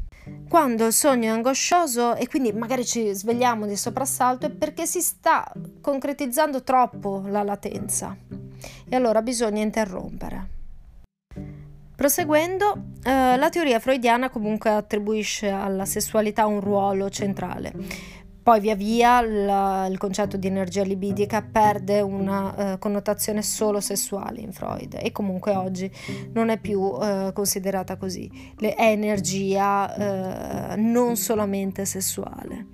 Quando 0.47 0.85
il 0.85 0.93
sogno 0.93 1.25
è 1.25 1.35
angoscioso 1.35 2.15
e 2.15 2.27
quindi 2.27 2.51
magari 2.51 2.85
ci 2.85 3.11
svegliamo 3.13 3.65
di 3.65 3.75
soprassalto 3.75 4.45
è 4.45 4.51
perché 4.51 4.85
si 4.85 5.01
sta 5.01 5.51
concretizzando 5.81 6.63
troppo 6.63 7.23
la 7.25 7.41
latenza 7.41 8.15
e 8.87 8.95
allora 8.95 9.21
bisogna 9.21 9.61
interrompere. 9.61 10.57
Proseguendo, 11.99 12.93
eh, 13.03 13.35
la 13.35 13.49
teoria 13.49 13.77
freudiana 13.77 14.29
comunque 14.29 14.69
attribuisce 14.69 15.49
alla 15.49 15.83
sessualità 15.83 16.45
un 16.45 16.61
ruolo 16.61 17.09
centrale. 17.09 17.73
Poi 18.41 18.61
via 18.61 18.73
via 18.73 19.19
la, 19.19 19.85
il 19.85 19.97
concetto 19.97 20.37
di 20.37 20.47
energia 20.47 20.83
libidica 20.83 21.41
perde 21.41 21.99
una 21.99 22.55
eh, 22.55 22.79
connotazione 22.79 23.41
solo 23.41 23.81
sessuale 23.81 24.39
in 24.39 24.53
Freud 24.53 24.97
e 24.97 25.11
comunque 25.11 25.53
oggi 25.55 25.91
non 26.31 26.47
è 26.47 26.57
più 26.57 26.97
eh, 27.01 27.31
considerata 27.33 27.97
così. 27.97 28.31
Le, 28.59 28.75
è 28.75 28.91
energia 28.91 30.71
eh, 30.71 30.75
non 30.77 31.17
solamente 31.17 31.83
sessuale. 31.83 32.67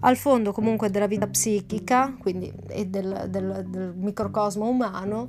Al 0.00 0.16
fondo 0.16 0.52
comunque 0.52 0.90
della 0.90 1.06
vita 1.06 1.26
psichica, 1.26 2.16
quindi 2.18 2.52
e 2.68 2.86
del, 2.86 3.26
del, 3.28 3.64
del 3.68 3.94
microcosmo 3.96 4.68
umano, 4.68 5.28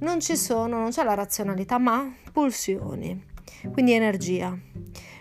non 0.00 0.20
ci 0.20 0.36
sono, 0.36 0.78
non 0.78 0.90
c'è 0.90 1.02
la 1.02 1.14
razionalità, 1.14 1.78
ma 1.78 2.14
pulsioni, 2.30 3.24
quindi 3.72 3.92
energia. 3.92 4.56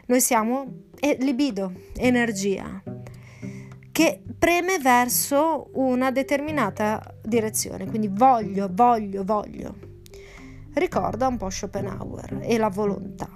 Noi 0.08 0.20
siamo 0.20 0.66
libido, 1.20 1.72
energia 1.96 2.84
che 3.92 4.24
preme 4.38 4.80
verso 4.80 5.70
una 5.74 6.12
determinata 6.12 7.16
direzione, 7.24 7.88
quindi 7.88 8.10
voglio, 8.12 8.70
voglio, 8.72 9.24
voglio. 9.24 9.76
Ricorda 10.74 11.28
un 11.28 11.38
po' 11.38 11.50
Schopenhauer 11.50 12.40
e 12.42 12.58
la 12.58 12.70
volontà. 12.70 13.30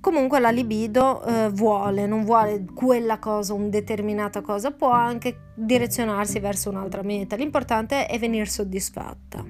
Comunque 0.00 0.40
la 0.40 0.50
libido 0.50 1.22
eh, 1.22 1.50
vuole, 1.50 2.06
non 2.06 2.24
vuole 2.24 2.64
quella 2.74 3.18
cosa, 3.18 3.52
una 3.52 3.68
determinata 3.68 4.40
cosa, 4.40 4.70
può 4.70 4.90
anche 4.90 5.50
direzionarsi 5.54 6.38
verso 6.38 6.70
un'altra 6.70 7.02
meta. 7.02 7.36
L'importante 7.36 8.06
è 8.06 8.18
venire 8.18 8.46
soddisfatta. 8.46 9.44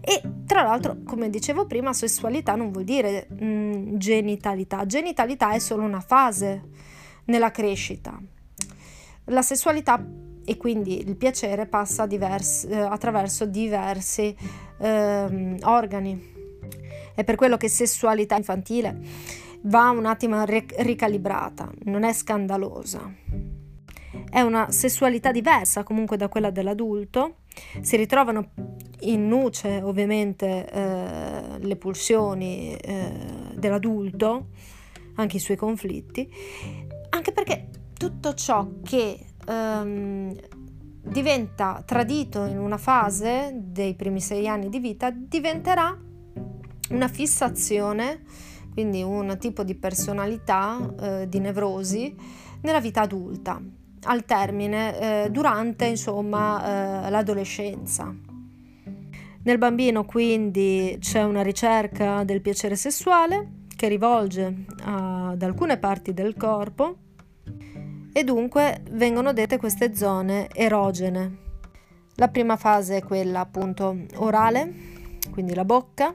E 0.00 0.22
tra 0.46 0.62
l'altro, 0.62 0.98
come 1.04 1.28
dicevo 1.30 1.66
prima, 1.66 1.92
sessualità 1.92 2.54
non 2.54 2.70
vuol 2.70 2.84
dire 2.84 3.26
mh, 3.28 3.44
mm, 3.44 3.96
genitalità. 3.96 4.86
Genitalità 4.86 5.50
è 5.52 5.58
solo 5.58 5.82
una 5.82 6.00
fase 6.00 6.62
nella 7.24 7.50
crescita. 7.50 8.20
La 9.24 9.42
sessualità 9.42 10.04
e 10.44 10.56
quindi 10.56 10.98
il 11.06 11.16
piacere 11.16 11.66
passa 11.66 12.06
diversi, 12.06 12.68
eh, 12.68 12.78
attraverso 12.78 13.46
diversi 13.46 14.34
eh, 14.78 15.56
organi. 15.62 16.38
È 17.20 17.24
per 17.24 17.34
quello 17.34 17.58
che 17.58 17.68
sessualità 17.68 18.34
infantile 18.34 18.98
va 19.64 19.90
un 19.90 20.06
attimo 20.06 20.42
ricalibrata, 20.46 21.70
non 21.82 22.02
è 22.02 22.14
scandalosa. 22.14 23.12
È 24.30 24.40
una 24.40 24.70
sessualità 24.70 25.30
diversa 25.30 25.82
comunque 25.82 26.16
da 26.16 26.28
quella 26.28 26.48
dell'adulto. 26.48 27.40
Si 27.82 27.96
ritrovano 27.96 28.52
in 29.00 29.28
nuce 29.28 29.82
ovviamente 29.82 30.66
eh, 30.66 31.58
le 31.58 31.76
pulsioni 31.76 32.74
eh, 32.74 33.12
dell'adulto, 33.54 34.46
anche 35.16 35.36
i 35.36 35.40
suoi 35.40 35.58
conflitti, 35.58 36.26
anche 37.10 37.32
perché 37.32 37.68
tutto 37.98 38.32
ciò 38.32 38.66
che 38.82 39.26
ehm, 39.46 40.34
diventa 41.02 41.82
tradito 41.84 42.46
in 42.46 42.58
una 42.58 42.78
fase 42.78 43.50
dei 43.54 43.94
primi 43.94 44.22
sei 44.22 44.48
anni 44.48 44.70
di 44.70 44.78
vita 44.78 45.10
diventerà 45.10 46.08
una 46.90 47.08
fissazione, 47.08 48.22
quindi 48.72 49.02
un 49.02 49.36
tipo 49.38 49.62
di 49.62 49.74
personalità, 49.74 50.94
eh, 51.00 51.28
di 51.28 51.38
nevrosi 51.38 52.14
nella 52.62 52.80
vita 52.80 53.02
adulta, 53.02 53.60
al 54.04 54.24
termine, 54.24 55.24
eh, 55.24 55.30
durante 55.30 55.86
insomma 55.86 57.06
eh, 57.06 57.10
l'adolescenza. 57.10 58.14
Nel 59.42 59.58
bambino 59.58 60.04
quindi 60.04 60.98
c'è 61.00 61.22
una 61.22 61.42
ricerca 61.42 62.24
del 62.24 62.42
piacere 62.42 62.76
sessuale 62.76 63.58
che 63.74 63.88
rivolge 63.88 64.66
ad 64.82 65.40
alcune 65.42 65.78
parti 65.78 66.12
del 66.12 66.36
corpo 66.36 66.96
e 68.12 68.24
dunque 68.24 68.82
vengono 68.90 69.32
dette 69.32 69.56
queste 69.56 69.94
zone 69.94 70.48
erogene. 70.52 71.38
La 72.16 72.28
prima 72.28 72.56
fase 72.56 72.98
è 72.98 73.02
quella 73.02 73.40
appunto 73.40 73.96
orale, 74.16 74.70
quindi 75.30 75.54
la 75.54 75.64
bocca, 75.64 76.14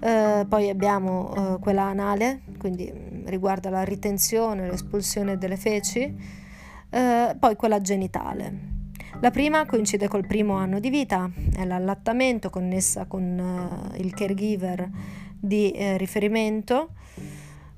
eh, 0.00 0.46
poi 0.48 0.68
abbiamo 0.68 1.34
eh, 1.34 1.58
quella 1.58 1.84
anale, 1.84 2.42
quindi 2.58 2.92
riguarda 3.24 3.68
la 3.68 3.82
ritenzione, 3.82 4.70
l'espulsione 4.70 5.38
delle 5.38 5.56
feci, 5.56 6.14
eh, 6.90 7.36
poi 7.38 7.56
quella 7.56 7.80
genitale. 7.80 8.76
La 9.20 9.30
prima 9.30 9.66
coincide 9.66 10.06
col 10.06 10.26
primo 10.26 10.54
anno 10.54 10.78
di 10.78 10.90
vita, 10.90 11.28
è 11.56 11.64
l'allattamento 11.64 12.50
connessa 12.50 13.06
con 13.06 13.90
eh, 13.92 13.98
il 13.98 14.14
caregiver 14.14 14.88
di 15.38 15.72
eh, 15.72 15.96
riferimento 15.96 16.90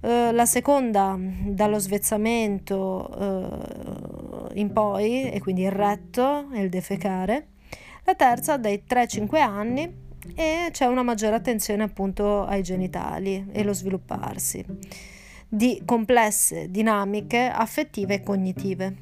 la 0.03 0.47
seconda 0.47 1.15
dallo 1.19 1.79
svezzamento 1.79 4.49
in 4.55 4.73
poi, 4.73 5.31
e 5.31 5.41
quindi 5.41 5.61
il 5.61 5.71
retto 5.71 6.49
e 6.55 6.63
il 6.63 6.71
defecare. 6.71 7.49
La 8.05 8.15
terza 8.15 8.57
dai 8.57 8.83
3-5 8.89 9.37
anni 9.43 9.95
e 10.35 10.69
c'è 10.71 10.87
una 10.87 11.03
maggiore 11.03 11.37
attenzione 11.37 11.83
appunto 11.83 12.45
ai 12.45 12.63
genitali 12.63 13.47
e 13.53 13.63
lo 13.63 13.73
svilupparsi 13.73 14.65
di 15.49 15.83
complesse 15.85 16.71
dinamiche 16.71 17.51
affettive 17.53 18.15
e 18.15 18.23
cognitive 18.23 18.97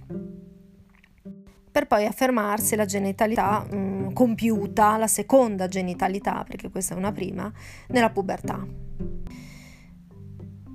per 1.70 1.86
poi 1.86 2.06
affermarsi 2.06 2.74
la 2.74 2.86
genitalità 2.86 3.60
mh, 3.60 3.76
mm, 3.76 4.12
compiuta, 4.12 4.96
la 4.96 5.06
seconda 5.06 5.68
genitalità, 5.68 6.44
perché 6.44 6.70
questa 6.70 6.94
è 6.94 6.96
una 6.96 7.12
prima, 7.12 7.52
nella 7.88 8.10
pubertà. 8.10 8.66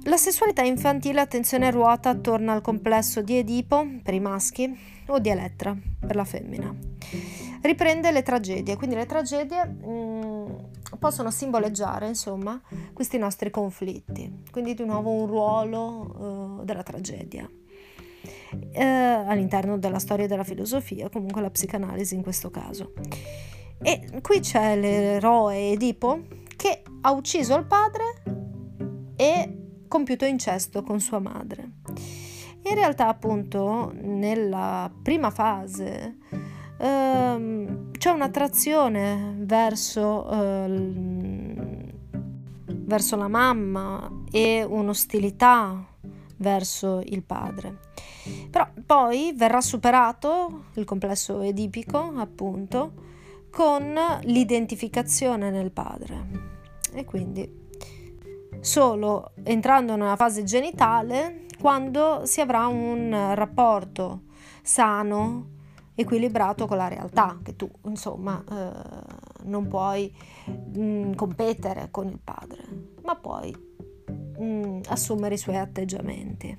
La 0.06 0.18
sessualità 0.18 0.64
infantile, 0.64 1.22
attenzione, 1.22 1.72
ruota 1.72 2.10
attorno 2.10 2.52
al 2.52 2.62
complesso 2.62 3.22
di 3.22 3.38
Edipo 3.38 3.88
per 4.04 4.14
i 4.14 4.20
maschi 4.20 4.78
o 5.08 5.20
di 5.20 5.30
Elettra 5.30 5.74
per 6.00 6.16
la 6.18 6.26
femmina. 6.26 6.76
Riprende 7.62 8.12
le 8.12 8.22
tragedie, 8.22 8.76
quindi 8.76 8.98
le 8.98 9.06
tragedie 9.06 9.66
mh, 9.66 9.88
mm, 9.88 10.46
possono 11.00 11.32
simboleggiare 11.32 12.08
insomma 12.10 12.62
questi 12.92 13.18
nostri 13.18 13.50
conflitti, 13.50 14.44
quindi 14.52 14.74
di 14.74 14.84
nuovo 14.84 15.10
un 15.10 15.26
ruolo 15.26 16.60
uh, 16.60 16.66
della 16.66 16.84
tragedia. 16.84 17.50
Eh, 18.72 18.84
all'interno 18.84 19.78
della 19.78 20.00
storia 20.00 20.28
della 20.28 20.44
filosofia, 20.44 21.10
comunque 21.10 21.42
la 21.42 21.50
psicanalisi 21.50 22.16
in 22.16 22.24
questo 22.24 22.52
caso. 22.52 22.92
E 23.82 24.20
qui 24.22 24.42
c'è 24.42 24.76
l'eroe 24.76 25.72
Edipo 25.72 26.24
che 26.58 26.84
ha 27.02 27.12
ucciso 27.12 27.56
il 27.56 27.66
padre 27.66 28.04
e 29.16 29.63
compiuto 29.94 30.26
incesto 30.26 30.82
con 30.82 31.00
sua 31.00 31.20
madre. 31.20 31.70
In 32.64 32.74
realtà, 32.74 33.10
appunto, 33.10 33.92
nella 33.94 34.92
prima 35.04 35.30
fase 35.30 36.18
ehm, 36.80 37.92
c'è 37.92 38.10
un'attrazione 38.10 39.36
verso, 39.38 40.28
eh, 40.32 41.94
verso 42.66 43.16
la 43.18 43.28
mamma 43.28 44.24
e 44.32 44.66
un'ostilità 44.68 45.86
verso 46.38 47.00
il 47.06 47.22
padre. 47.22 47.78
Però 48.50 48.68
poi 48.84 49.32
verrà 49.36 49.62
superato 49.62 50.64
il 50.74 50.86
complesso 50.86 51.42
edipico, 51.42 52.14
appunto, 52.16 52.94
con 53.52 53.96
l'identificazione 54.24 55.52
nel 55.52 55.70
padre. 55.70 56.50
E 56.94 57.06
quindi 57.06 57.62
solo 58.64 59.34
entrando 59.44 59.98
nella 59.98 60.16
fase 60.16 60.44
genitale 60.44 61.48
quando 61.60 62.22
si 62.24 62.40
avrà 62.40 62.66
un 62.68 63.34
rapporto 63.36 64.22
sano, 64.62 65.50
equilibrato 65.96 66.66
con 66.66 66.78
la 66.78 66.88
realtà, 66.88 67.38
che 67.44 67.58
tu 67.58 67.70
insomma 67.86 68.42
eh, 68.50 69.44
non 69.44 69.68
puoi 69.68 70.12
mh, 70.46 70.82
mm, 70.82 71.14
competere 71.14 71.90
con 71.92 72.08
il 72.08 72.20
padre, 72.24 72.64
ma 73.04 73.16
puoi 73.16 73.54
mh, 74.38 74.44
mm, 74.44 74.80
assumere 74.88 75.36
i 75.36 75.38
suoi 75.38 75.58
atteggiamenti. 75.58 76.58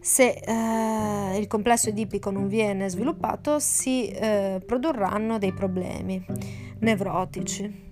Se 0.00 0.30
eh, 0.30 1.38
il 1.38 1.46
complesso 1.48 1.88
edipico 1.88 2.30
non 2.30 2.46
viene 2.46 2.88
sviluppato, 2.88 3.58
si 3.58 4.08
eh, 4.08 4.62
produrranno 4.64 5.38
dei 5.38 5.52
problemi 5.52 6.24
nevrotici. 6.78 7.89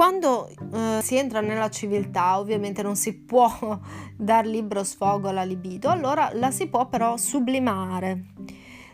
Quando 0.00 0.48
eh, 0.48 1.00
si 1.02 1.18
entra 1.18 1.42
nella 1.42 1.68
civiltà 1.68 2.38
ovviamente 2.38 2.82
non 2.82 2.96
si 2.96 3.12
può 3.12 3.78
dar 4.16 4.46
libero 4.46 4.82
sfogo 4.82 5.28
alla 5.28 5.42
libido, 5.42 5.90
allora 5.90 6.30
la 6.32 6.50
si 6.50 6.68
può 6.68 6.88
però 6.88 7.18
sublimare. 7.18 8.28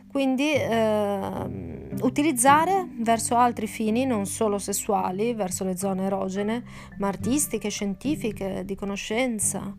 Quindi 0.09 0.53
eh, 0.53 1.95
utilizzare 2.01 2.89
verso 2.99 3.37
altri 3.37 3.69
fini 3.69 4.05
non 4.05 4.27
solo 4.27 4.59
sessuali, 4.59 5.33
verso 5.33 5.63
le 5.63 5.77
zone 5.77 6.07
erogene, 6.07 6.65
ma 6.99 7.07
artistiche, 7.07 7.69
scientifiche, 7.69 8.65
di 8.65 8.75
conoscenza. 8.75 9.77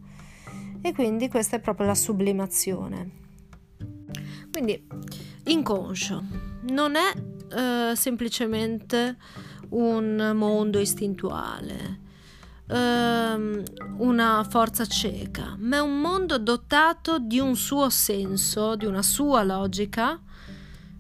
E 0.82 0.94
quindi 0.94 1.28
questa 1.28 1.58
è 1.58 1.60
proprio 1.60 1.88
la 1.88 1.96
sublimazione. 1.96 3.12
Quindi 4.50 4.82
inconscio 5.44 6.24
non 6.70 6.96
è 6.96 7.12
eh, 7.54 7.96
semplicemente 7.98 9.18
un 9.70 10.32
mondo 10.36 10.80
istintuale, 10.80 12.00
ehm, 12.68 13.64
una 13.98 14.46
forza 14.50 14.86
cieca, 14.86 15.56
ma 15.60 15.78
è 15.78 15.82
un 15.82 16.00
mondo 16.00 16.38
dotato 16.38 17.20
di 17.20 17.40
un 17.40 17.56
suo 17.56 17.90
senso, 17.90 18.76
di 18.76 18.86
una 18.86 19.02
sua 19.02 19.44
logica, 19.44 20.20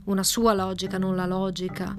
una 0.06 0.23
sua 0.23 0.53
logica, 0.53 0.97
non 0.97 1.15
la 1.15 1.25
logica 1.25 1.95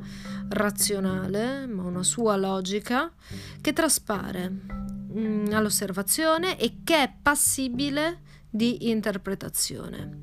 razionale, 0.48 1.66
ma 1.66 1.82
una 1.82 2.02
sua 2.02 2.36
logica 2.36 3.12
che 3.60 3.72
traspare 3.72 4.48
mh, 4.48 5.20
mm, 5.20 5.52
all'osservazione 5.52 6.58
e 6.58 6.78
che 6.84 7.02
è 7.02 7.12
passibile 7.20 8.22
di 8.48 8.88
interpretazione. 8.88 10.20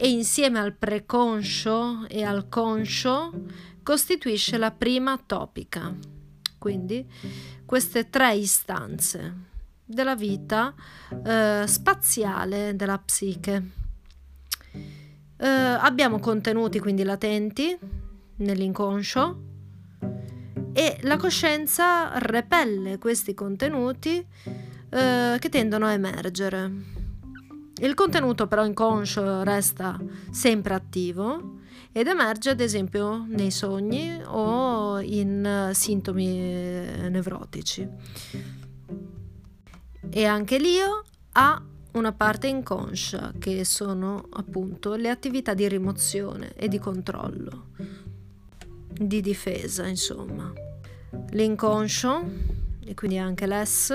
E 0.00 0.08
insieme 0.10 0.60
al 0.60 0.74
preconscio 0.74 2.06
e 2.08 2.22
al 2.22 2.48
conscio 2.48 3.32
costituisce 3.88 4.58
la 4.58 4.70
prima 4.70 5.16
topica. 5.16 5.90
Quindi 6.58 7.10
queste 7.64 8.10
tre 8.10 8.34
istanze 8.34 9.34
della 9.82 10.14
vita 10.14 10.74
eh, 11.24 11.64
spaziale 11.66 12.76
della 12.76 12.98
psiche. 12.98 13.70
Eh, 15.38 15.46
abbiamo 15.46 16.18
contenuti 16.18 16.78
quindi 16.80 17.02
latenti 17.02 17.78
nell'inconscio 18.36 19.42
e 20.74 20.98
la 21.04 21.16
coscienza 21.16 22.18
repelle 22.18 22.98
questi 22.98 23.32
contenuti 23.32 24.22
eh, 24.90 25.36
che 25.38 25.48
tendono 25.48 25.86
a 25.86 25.92
emergere. 25.92 26.70
Il 27.76 27.94
contenuto 27.94 28.46
però 28.48 28.66
inconscio 28.66 29.42
resta 29.44 29.98
sempre 30.30 30.74
attivo 30.74 31.56
ed 31.92 32.06
emerge 32.06 32.50
ad 32.50 32.60
esempio 32.60 33.24
nei 33.26 33.50
sogni 33.50 34.20
o 34.24 35.00
in 35.00 35.70
sintomi 35.72 36.26
nevrotici. 37.08 37.88
E 40.10 40.24
anche 40.24 40.58
l'io 40.58 41.04
ha 41.32 41.62
una 41.92 42.12
parte 42.12 42.46
inconscia 42.46 43.32
che 43.38 43.64
sono 43.64 44.26
appunto 44.30 44.94
le 44.94 45.08
attività 45.08 45.54
di 45.54 45.66
rimozione 45.68 46.52
e 46.54 46.68
di 46.68 46.78
controllo, 46.78 47.68
di 48.92 49.20
difesa 49.20 49.86
insomma. 49.86 50.52
L'inconscio, 51.30 52.22
e 52.84 52.94
quindi 52.94 53.18
anche 53.18 53.46
l'ess, 53.46 53.92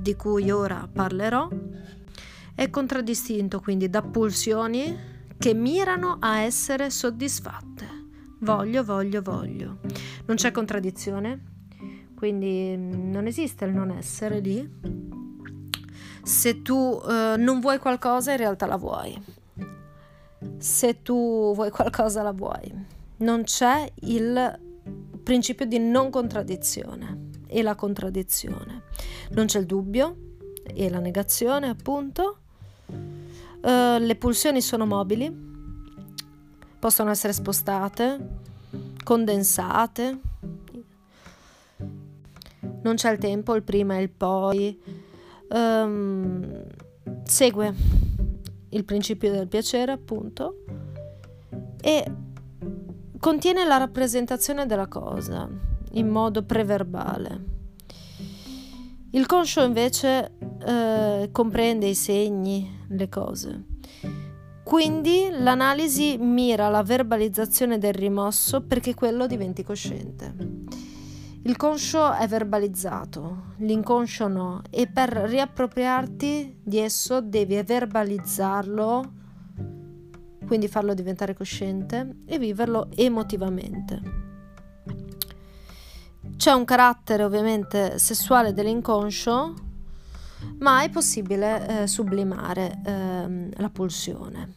di 0.00 0.16
cui 0.16 0.50
ora 0.50 0.88
parlerò, 0.92 1.48
è 2.54 2.68
contraddistinto 2.70 3.60
quindi 3.60 3.88
da 3.88 4.02
pulsioni 4.02 5.10
che 5.42 5.54
mirano 5.54 6.18
a 6.20 6.38
essere 6.38 6.88
soddisfatte. 6.88 7.84
Voglio, 8.42 8.84
voglio, 8.84 9.22
voglio. 9.22 9.78
Non 10.26 10.36
c'è 10.36 10.52
contraddizione, 10.52 11.64
quindi 12.14 12.76
non 12.76 13.26
esiste 13.26 13.64
il 13.64 13.72
non 13.72 13.90
essere 13.90 14.38
lì, 14.38 14.70
se 16.22 16.62
tu 16.62 17.02
eh, 17.04 17.34
non 17.36 17.58
vuoi 17.58 17.80
qualcosa 17.80 18.30
in 18.30 18.36
realtà 18.36 18.66
la 18.66 18.76
vuoi. 18.76 19.20
Se 20.58 21.02
tu 21.02 21.52
vuoi 21.56 21.70
qualcosa 21.70 22.22
la 22.22 22.30
vuoi. 22.30 22.72
Non 23.16 23.42
c'è 23.42 23.90
il 24.02 24.60
principio 25.24 25.66
di 25.66 25.80
non 25.80 26.10
contraddizione 26.10 27.30
e 27.48 27.62
la 27.62 27.74
contraddizione. 27.74 28.82
Non 29.30 29.46
c'è 29.46 29.58
il 29.58 29.66
dubbio 29.66 30.36
e 30.62 30.88
la 30.88 31.00
negazione, 31.00 31.68
appunto. 31.68 32.41
Uh, 33.62 33.98
le 33.98 34.16
pulsioni 34.16 34.60
sono 34.60 34.86
mobili, 34.86 35.32
possono 36.78 37.10
essere 37.10 37.32
spostate, 37.32 38.28
condensate. 39.04 40.20
Non 42.82 42.94
c'è 42.96 43.12
il 43.12 43.18
tempo, 43.18 43.54
il 43.54 43.62
prima 43.62 43.96
e 43.96 44.02
il 44.02 44.10
poi 44.10 44.80
um, 45.50 46.64
segue 47.22 47.74
il 48.70 48.84
principio 48.84 49.30
del 49.30 49.46
piacere, 49.46 49.92
appunto, 49.92 50.64
e 51.80 52.12
contiene 53.18 53.64
la 53.64 53.76
rappresentazione 53.76 54.66
della 54.66 54.88
cosa 54.88 55.48
in 55.92 56.08
modo 56.08 56.42
preverbale. 56.42 57.61
Il 59.14 59.26
conscio 59.26 59.62
invece 59.62 60.32
eh, 60.64 61.28
comprende 61.30 61.86
i 61.86 61.94
segni, 61.94 62.84
le 62.88 63.08
cose. 63.10 63.64
Quindi 64.64 65.28
l'analisi 65.30 66.16
mira 66.16 66.66
alla 66.66 66.82
verbalizzazione 66.82 67.76
del 67.76 67.92
rimosso 67.92 68.62
perché 68.62 68.94
quello 68.94 69.26
diventi 69.26 69.62
cosciente. 69.62 70.34
Il 71.42 71.56
conscio 71.58 72.10
è 72.10 72.26
verbalizzato, 72.26 73.54
l'inconscio 73.58 74.28
no, 74.28 74.62
e 74.70 74.86
per 74.86 75.10
riappropriarti 75.10 76.60
di 76.62 76.78
esso 76.78 77.20
devi 77.20 77.60
verbalizzarlo, 77.60 79.12
quindi 80.46 80.68
farlo 80.68 80.94
diventare 80.94 81.34
cosciente 81.34 82.20
e 82.24 82.38
viverlo 82.38 82.88
emotivamente. 82.94 84.31
C'è 86.36 86.52
un 86.52 86.64
carattere 86.64 87.22
ovviamente 87.22 87.98
sessuale 87.98 88.52
dell'inconscio, 88.52 89.54
ma 90.58 90.82
è 90.82 90.90
possibile 90.90 91.82
eh, 91.82 91.86
sublimare 91.86 92.80
eh, 92.84 93.48
la 93.56 93.70
pulsione. 93.70 94.54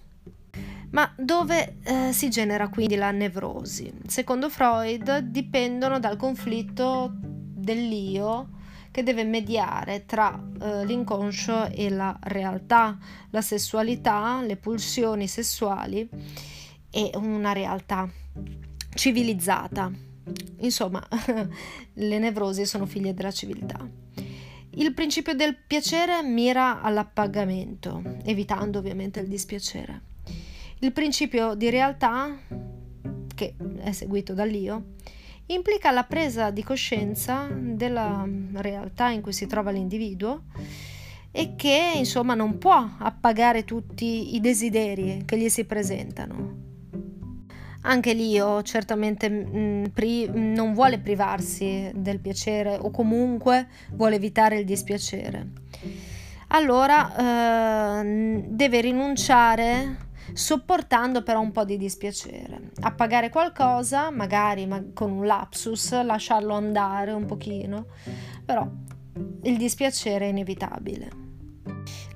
Ma 0.91 1.11
dove 1.17 1.77
eh, 1.83 2.13
si 2.13 2.29
genera 2.29 2.69
quindi 2.69 2.95
la 2.95 3.11
nevrosi? 3.11 3.91
Secondo 4.07 4.49
Freud 4.49 5.17
dipendono 5.17 5.99
dal 5.99 6.15
conflitto 6.15 7.11
dell'io 7.13 8.49
che 8.91 9.03
deve 9.03 9.25
mediare 9.25 10.05
tra 10.05 10.41
eh, 10.61 10.85
l'inconscio 10.85 11.65
e 11.65 11.89
la 11.89 12.17
realtà, 12.21 12.97
la 13.31 13.41
sessualità, 13.41 14.41
le 14.41 14.55
pulsioni 14.55 15.27
sessuali 15.27 16.07
e 16.89 17.11
una 17.15 17.51
realtà 17.51 18.09
civilizzata. 18.93 19.91
Insomma, 20.59 21.05
le 21.93 22.19
nevrosi 22.19 22.65
sono 22.65 22.85
figlie 22.85 23.13
della 23.13 23.31
civiltà. 23.31 23.87
Il 24.77 24.93
principio 24.93 25.33
del 25.33 25.55
piacere 25.55 26.21
mira 26.21 26.81
all'appagamento, 26.81 28.01
evitando 28.23 28.79
ovviamente 28.79 29.19
il 29.19 29.27
dispiacere. 29.27 30.01
Il 30.79 30.91
principio 30.91 31.55
di 31.55 31.69
realtà, 31.69 32.37
che 33.33 33.55
è 33.77 33.91
seguito 33.93 34.33
dall'io, 34.33 34.93
implica 35.47 35.91
la 35.91 36.03
presa 36.03 36.49
di 36.49 36.63
coscienza 36.63 37.47
della 37.49 38.27
realtà 38.53 39.09
in 39.09 39.21
cui 39.21 39.31
si 39.31 39.47
trova 39.47 39.71
l'individuo 39.71 40.43
e 41.31 41.55
che 41.55 41.93
insomma 41.95 42.33
non 42.33 42.57
può 42.57 42.89
appagare 42.97 43.63
tutti 43.63 44.35
i 44.35 44.39
desideri 44.39 45.23
che 45.25 45.37
gli 45.37 45.49
si 45.49 45.65
presentano. 45.65 46.74
Anche 47.87 48.13
l'io 48.13 48.63
certamente 48.63 49.29
mh, 49.29 49.57
mm, 49.57 49.83
pri- 49.93 50.29
non 50.33 50.73
vuole 50.73 50.99
privarsi 50.99 51.91
del 51.93 52.19
piacere 52.19 52.77
o 52.79 52.89
comunque 52.89 53.67
vuole 53.91 54.15
evitare 54.15 54.57
il 54.59 54.65
dispiacere. 54.65 55.47
Allora 56.47 58.01
eh, 58.01 58.43
deve 58.47 58.81
rinunciare 58.81 60.03
sopportando 60.33 61.23
però 61.23 61.39
un 61.39 61.51
po' 61.51 61.63
di 61.63 61.77
dispiacere. 61.77 62.71
Appagare 62.81 63.29
qualcosa, 63.29 64.09
magari 64.09 64.65
ma 64.65 64.83
con 64.93 65.11
un 65.11 65.25
lapsus, 65.25 66.01
lasciarlo 66.01 66.53
andare 66.53 67.11
un 67.11 67.25
pochino, 67.25 67.87
però 68.43 68.67
il 69.43 69.57
dispiacere 69.57 70.25
è 70.25 70.29
inevitabile. 70.29 71.23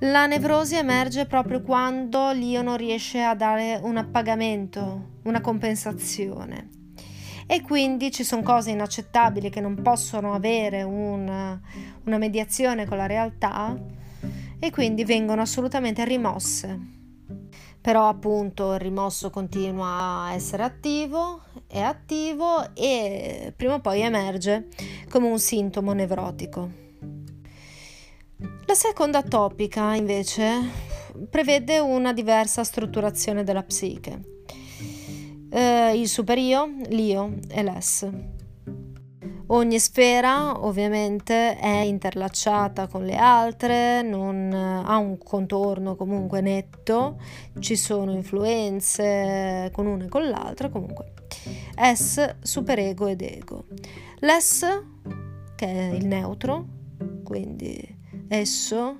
La 0.03 0.25
nevrosi 0.27 0.75
emerge 0.75 1.25
proprio 1.25 1.61
quando 1.61 2.31
l'io 2.31 2.61
non 2.61 2.77
riesce 2.77 3.21
a 3.21 3.35
dare 3.35 3.79
un 3.81 3.97
appagamento, 3.97 5.17
una 5.23 5.41
compensazione. 5.41 6.69
E 7.45 7.61
quindi 7.61 8.09
ci 8.11 8.23
sono 8.23 8.41
cose 8.41 8.71
inaccettabili 8.71 9.49
che 9.49 9.59
non 9.59 9.81
possono 9.81 10.33
avere 10.33 10.83
una, 10.83 11.59
una 12.05 12.17
mediazione 12.17 12.85
con 12.85 12.97
la 12.97 13.07
realtà 13.07 13.77
e 14.59 14.71
quindi 14.71 15.03
vengono 15.03 15.41
assolutamente 15.41 16.05
rimosse 16.05 16.97
però 17.81 18.07
appunto 18.07 18.73
il 18.73 18.79
rimosso 18.79 19.29
continua 19.29 20.25
a 20.25 20.33
essere 20.33 20.63
attivo, 20.63 21.41
è 21.65 21.79
attivo 21.79 22.75
e 22.75 23.53
prima 23.55 23.75
o 23.75 23.79
poi 23.79 24.01
emerge 24.01 24.67
come 25.09 25.27
un 25.27 25.39
sintomo 25.39 25.93
nevrotico. 25.93 26.88
La 28.65 28.73
seconda 28.73 29.21
topica 29.21 29.95
invece 29.95 30.87
prevede 31.29 31.79
una 31.79 32.13
diversa 32.13 32.63
strutturazione 32.63 33.43
della 33.43 33.63
psiche. 33.63 34.21
eh, 35.49 35.99
il 35.99 36.07
superio, 36.07 36.69
l'io 36.87 37.35
e 37.49 37.63
l'ess. 37.63 38.07
Ogni 39.47 39.79
sfera 39.79 40.63
ovviamente 40.63 41.57
è 41.57 41.79
interlacciata 41.79 42.87
con 42.87 43.03
le 43.03 43.17
altre, 43.17 44.03
non 44.03 44.53
ha 44.53 44.95
un 44.97 45.17
contorno 45.17 45.95
comunque 45.95 46.39
netto, 46.39 47.19
ci 47.57 47.75
sono 47.75 48.11
influenze 48.11 49.69
con 49.73 49.87
una 49.87 50.05
e 50.05 50.07
con 50.07 50.29
l'altra, 50.29 50.69
comunque 50.69 51.13
S, 51.75 52.35
superego 52.41 53.07
ed 53.07 53.21
ego. 53.23 53.65
L'S, 54.19 54.65
che 55.55 55.65
è 55.65 55.93
il 55.93 56.05
neutro, 56.05 56.65
quindi 57.23 57.97
esso, 58.29 58.97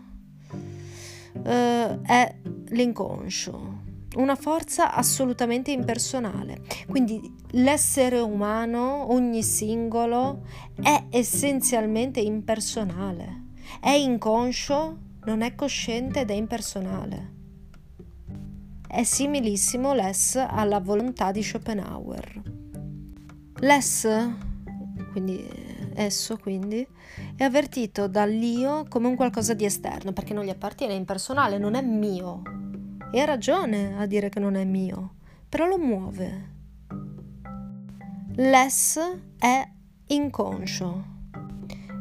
eh, 1.44 2.02
è 2.02 2.36
l'inconscio, 2.70 3.78
una 4.16 4.36
forza 4.36 4.94
assolutamente 4.94 5.72
impersonale. 5.72 6.62
Quindi 6.88 7.34
l'essere 7.52 8.20
umano, 8.20 9.12
ogni 9.12 9.44
singolo, 9.44 10.44
è 10.82 11.06
essenzialmente 11.12 12.20
impersonale. 12.20 13.48
È 13.80 13.92
inconscio, 13.92 14.98
non 15.26 15.42
è 15.42 15.56
cosciente 15.56 16.22
ed 16.22 16.32
è 16.32 16.34
impersonale. 16.34 17.38
È 18.88 19.04
similissimo 19.04 19.94
l'ess 19.94 20.36
alla 20.36 20.80
volontà 20.80 21.32
di 21.32 21.44
Schopenhauer. 21.44 22.42
L'ess, 23.60 24.08
quindi 25.12 25.69
esso 26.00 26.38
quindi, 26.38 26.88
è 27.36 27.44
avvertito 27.44 28.08
dall'io 28.08 28.86
come 28.88 29.08
un 29.08 29.16
qualcosa 29.16 29.54
di 29.54 29.66
esterno, 29.66 30.14
perché 30.14 30.34
non 30.34 30.46
gli 30.46 30.50
appartiene, 30.50 30.94
è 30.94 30.98
impersonale, 30.98 31.58
non 31.58 31.76
è 31.76 31.82
mio. 31.82 32.42
E 33.12 33.20
ha 33.20 33.26
ragione 33.26 33.98
a 33.98 34.06
dire 34.06 34.30
che 34.30 34.40
non 34.40 34.56
è 34.56 34.64
mio, 34.64 35.16
però 35.48 35.66
lo 35.66 35.78
muove. 35.78 36.58
L'ess 38.36 39.00
è 39.38 39.70
inconscio, 40.08 41.04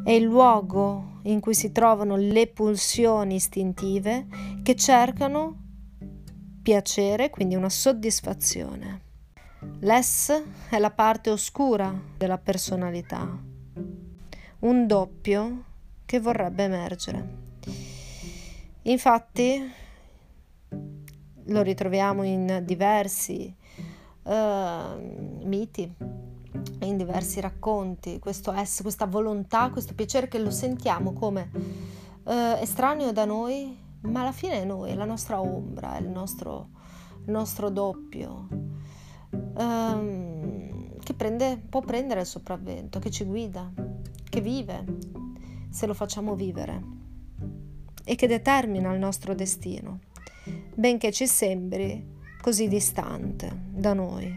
è 0.05 0.11
il 0.11 0.23
luogo 0.23 1.21
in 1.23 1.41
cui 1.41 1.55
si 1.55 1.73
trovano 1.73 2.17
le 2.17 2.47
pulsioni 2.47 3.35
istintive 3.35 4.27
che 4.63 4.77
cercano 4.77 5.65
piacere, 6.63 7.31
quindi 7.31 7.55
una 7.57 7.71
soddisfazione. 7.71 9.07
L'ess 9.81 10.31
è 10.71 10.79
la 10.79 10.91
parte 10.91 11.31
oscura 11.31 11.93
della 12.17 12.39
personalità, 12.39 13.48
un 14.61 14.87
doppio 14.87 15.65
che 16.05 16.21
vorrebbe 16.21 16.65
emergere. 16.65 17.37
Infatti, 18.83 19.73
lo 21.45 21.63
ritroviamo 21.63 22.23
in 22.23 22.63
diversi 22.65 23.55
uh, 24.23 25.43
miti, 25.45 25.93
in 26.81 26.97
diversi 26.97 27.41
racconti, 27.41 28.19
questo 28.19 28.53
ess, 28.53 28.83
questa 28.83 29.07
volontà, 29.07 29.71
questo 29.71 29.95
piacere 29.95 30.29
che 30.29 30.39
lo 30.39 30.51
sentiamo 30.51 31.13
come 31.13 31.51
uh, 32.25 32.57
estraneo 32.61 33.13
da 33.13 33.25
noi, 33.25 33.77
ma 34.03 34.21
alla 34.21 34.33
fine 34.33 34.63
è 34.63 34.65
noi, 34.65 34.91
è 34.91 34.95
la 34.95 35.05
nostra 35.05 35.41
ombra, 35.41 35.97
è 35.97 36.01
il 36.01 36.09
nostro, 36.09 36.71
il 37.25 37.31
nostro 37.31 37.69
doppio, 37.69 38.49
um, 39.31 40.99
che 41.03 41.15
prende, 41.15 41.61
può 41.69 41.81
prendere 41.81 42.21
il 42.21 42.27
sopravvento, 42.27 42.99
che 42.99 43.11
ci 43.11 43.25
guida, 43.25 43.71
che 44.39 44.41
vive, 44.41 44.85
se 45.69 45.87
lo 45.87 45.95
facciamo 45.95 46.35
vivere, 46.35 46.83
e 48.05 48.15
che 48.15 48.27
determina 48.27 48.93
il 48.93 48.99
nostro 48.99 49.35
destino 49.35 50.01
benché 50.75 51.13
ci 51.13 51.27
sembri 51.27 52.17
così 52.41 52.69
distante 52.69 53.51
da 53.69 53.93
noi. 53.93 54.33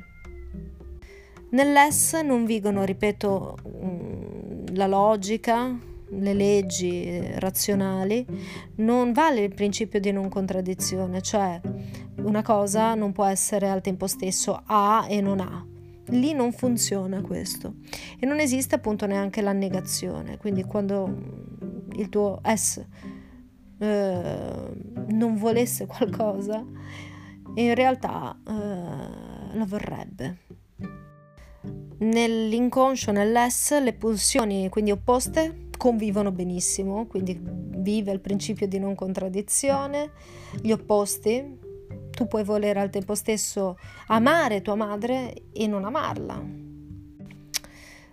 Nell'ess 1.51 2.19
non 2.21 2.45
vigono, 2.45 2.83
ripeto, 2.83 3.57
mm, 3.67 4.65
la 4.73 4.87
logica, 4.87 5.77
le 6.09 6.33
leggi 6.33 7.21
razionali, 7.35 8.25
non 8.77 9.13
vale 9.13 9.41
il 9.43 9.53
principio 9.53 9.99
di 9.99 10.11
non 10.11 10.29
contraddizione, 10.29 11.21
cioè 11.21 11.59
una 12.23 12.41
cosa 12.41 12.95
non 12.95 13.11
può 13.11 13.25
essere 13.25 13.69
al 13.69 13.81
tempo 13.81 14.07
stesso 14.07 14.61
A 14.65 15.05
e 15.07 15.21
non 15.21 15.39
A. 15.39 15.70
Lì 16.11 16.33
non 16.33 16.51
funziona 16.51 17.21
questo. 17.21 17.75
E 18.19 18.25
non 18.25 18.39
esiste 18.39 18.75
appunto 18.75 19.05
neanche 19.05 19.41
la 19.41 19.53
negazione, 19.53 20.37
quindi 20.37 20.63
quando 20.63 21.89
il 21.93 22.09
tuo 22.09 22.39
S 22.43 22.85
eh, 23.79 24.69
non 25.07 25.35
volesse 25.35 25.85
qualcosa, 25.87 26.63
in 27.55 27.73
realtà 27.75 28.37
eh, 28.47 29.57
lo 29.57 29.65
vorrebbe. 29.65 30.37
Nell'inconscio, 31.99 33.11
nell'ess, 33.11 33.79
le 33.79 33.93
pulsioni 33.93 34.69
quindi 34.69 34.91
opposte 34.91 35.69
convivono 35.77 36.31
benissimo, 36.31 37.07
quindi 37.07 37.39
vive 37.41 38.11
il 38.11 38.19
principio 38.19 38.67
di 38.67 38.79
non 38.79 38.95
contraddizione, 38.95 40.11
gli 40.61 40.71
opposti, 40.71 41.59
tu 42.21 42.27
puoi 42.27 42.43
volere 42.43 42.79
al 42.79 42.91
tempo 42.91 43.15
stesso 43.15 43.79
amare 44.07 44.61
tua 44.61 44.75
madre 44.75 45.33
e 45.53 45.65
non 45.65 45.85
amarla. 45.85 46.39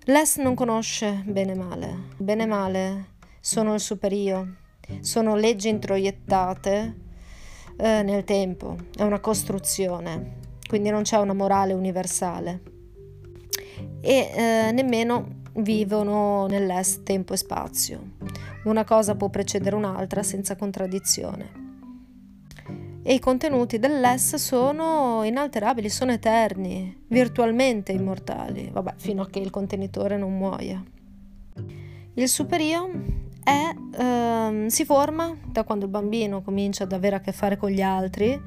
L'ess 0.04 0.38
non 0.38 0.54
conosce 0.54 1.22
bene 1.26 1.54
male, 1.54 2.04
bene 2.16 2.46
male 2.46 3.16
sono 3.38 3.74
il 3.74 3.80
superio, 3.80 4.54
sono 5.00 5.36
leggi 5.36 5.68
introiettate 5.68 6.96
eh, 7.76 8.02
nel 8.02 8.24
tempo, 8.24 8.76
è 8.96 9.02
una 9.02 9.20
costruzione, 9.20 10.36
quindi 10.66 10.88
non 10.88 11.02
c'è 11.02 11.18
una 11.18 11.34
morale 11.34 11.74
universale 11.74 12.62
e 14.00 14.30
eh, 14.34 14.72
nemmeno 14.72 15.42
vivono 15.56 16.46
nell'est 16.46 17.02
tempo 17.02 17.34
e 17.34 17.36
spazio. 17.36 18.12
Una 18.64 18.84
cosa 18.84 19.16
può 19.16 19.28
precedere 19.28 19.76
un'altra 19.76 20.22
senza 20.22 20.56
contraddizione. 20.56 21.67
E 23.08 23.14
i 23.14 23.20
contenuti 23.20 23.78
dell'S 23.78 24.34
sono 24.34 25.22
inalterabili, 25.24 25.88
sono 25.88 26.12
eterni, 26.12 27.04
virtualmente 27.06 27.90
immortali, 27.90 28.68
vabbè, 28.70 28.96
fino 28.98 29.22
a 29.22 29.26
che 29.30 29.38
il 29.38 29.48
contenitore 29.48 30.18
non 30.18 30.36
muoia. 30.36 30.84
Il 32.12 32.28
superio 32.28 32.90
è, 33.42 33.74
ehm, 33.98 34.66
si 34.66 34.84
forma 34.84 35.34
da 35.46 35.64
quando 35.64 35.86
il 35.86 35.90
bambino 35.90 36.42
comincia 36.42 36.84
ad 36.84 36.92
avere 36.92 37.16
a 37.16 37.20
che 37.20 37.32
fare 37.32 37.56
con 37.56 37.70
gli 37.70 37.80
altri 37.80 38.38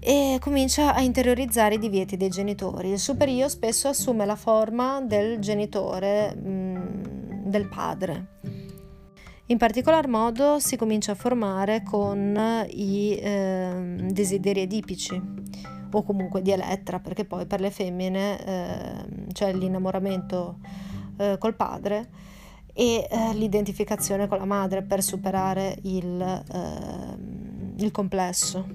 e 0.00 0.36
comincia 0.38 0.94
a 0.94 1.00
interiorizzare 1.00 1.76
i 1.76 1.78
divieti 1.78 2.18
dei 2.18 2.28
genitori. 2.28 2.90
Il 2.90 2.98
superio 2.98 3.48
spesso 3.48 3.88
assume 3.88 4.26
la 4.26 4.36
forma 4.36 5.00
del 5.00 5.38
genitore, 5.38 6.34
mh, 6.34 6.48
mm, 6.50 6.84
del 7.46 7.68
padre. 7.68 8.26
In 9.48 9.58
particolar 9.58 10.08
modo 10.08 10.58
si 10.58 10.76
comincia 10.76 11.12
a 11.12 11.14
formare 11.14 11.84
con 11.84 12.66
i 12.68 13.12
eh, 13.12 13.96
desideri 14.10 14.62
edipici 14.62 15.22
o 15.92 16.02
comunque 16.02 16.42
di 16.42 16.50
Elettra, 16.50 16.98
perché 16.98 17.24
poi 17.24 17.46
per 17.46 17.60
le 17.60 17.70
femmine 17.70 18.44
eh, 18.44 19.06
c'è 19.32 19.52
l'innamoramento 19.52 20.58
eh, 21.18 21.36
col 21.38 21.54
padre 21.54 22.08
e 22.72 23.06
eh, 23.08 23.34
l'identificazione 23.34 24.26
con 24.26 24.38
la 24.38 24.44
madre 24.44 24.82
per 24.82 25.00
superare 25.00 25.78
il, 25.82 26.20
eh, 26.20 27.82
il 27.84 27.90
complesso. 27.92 28.66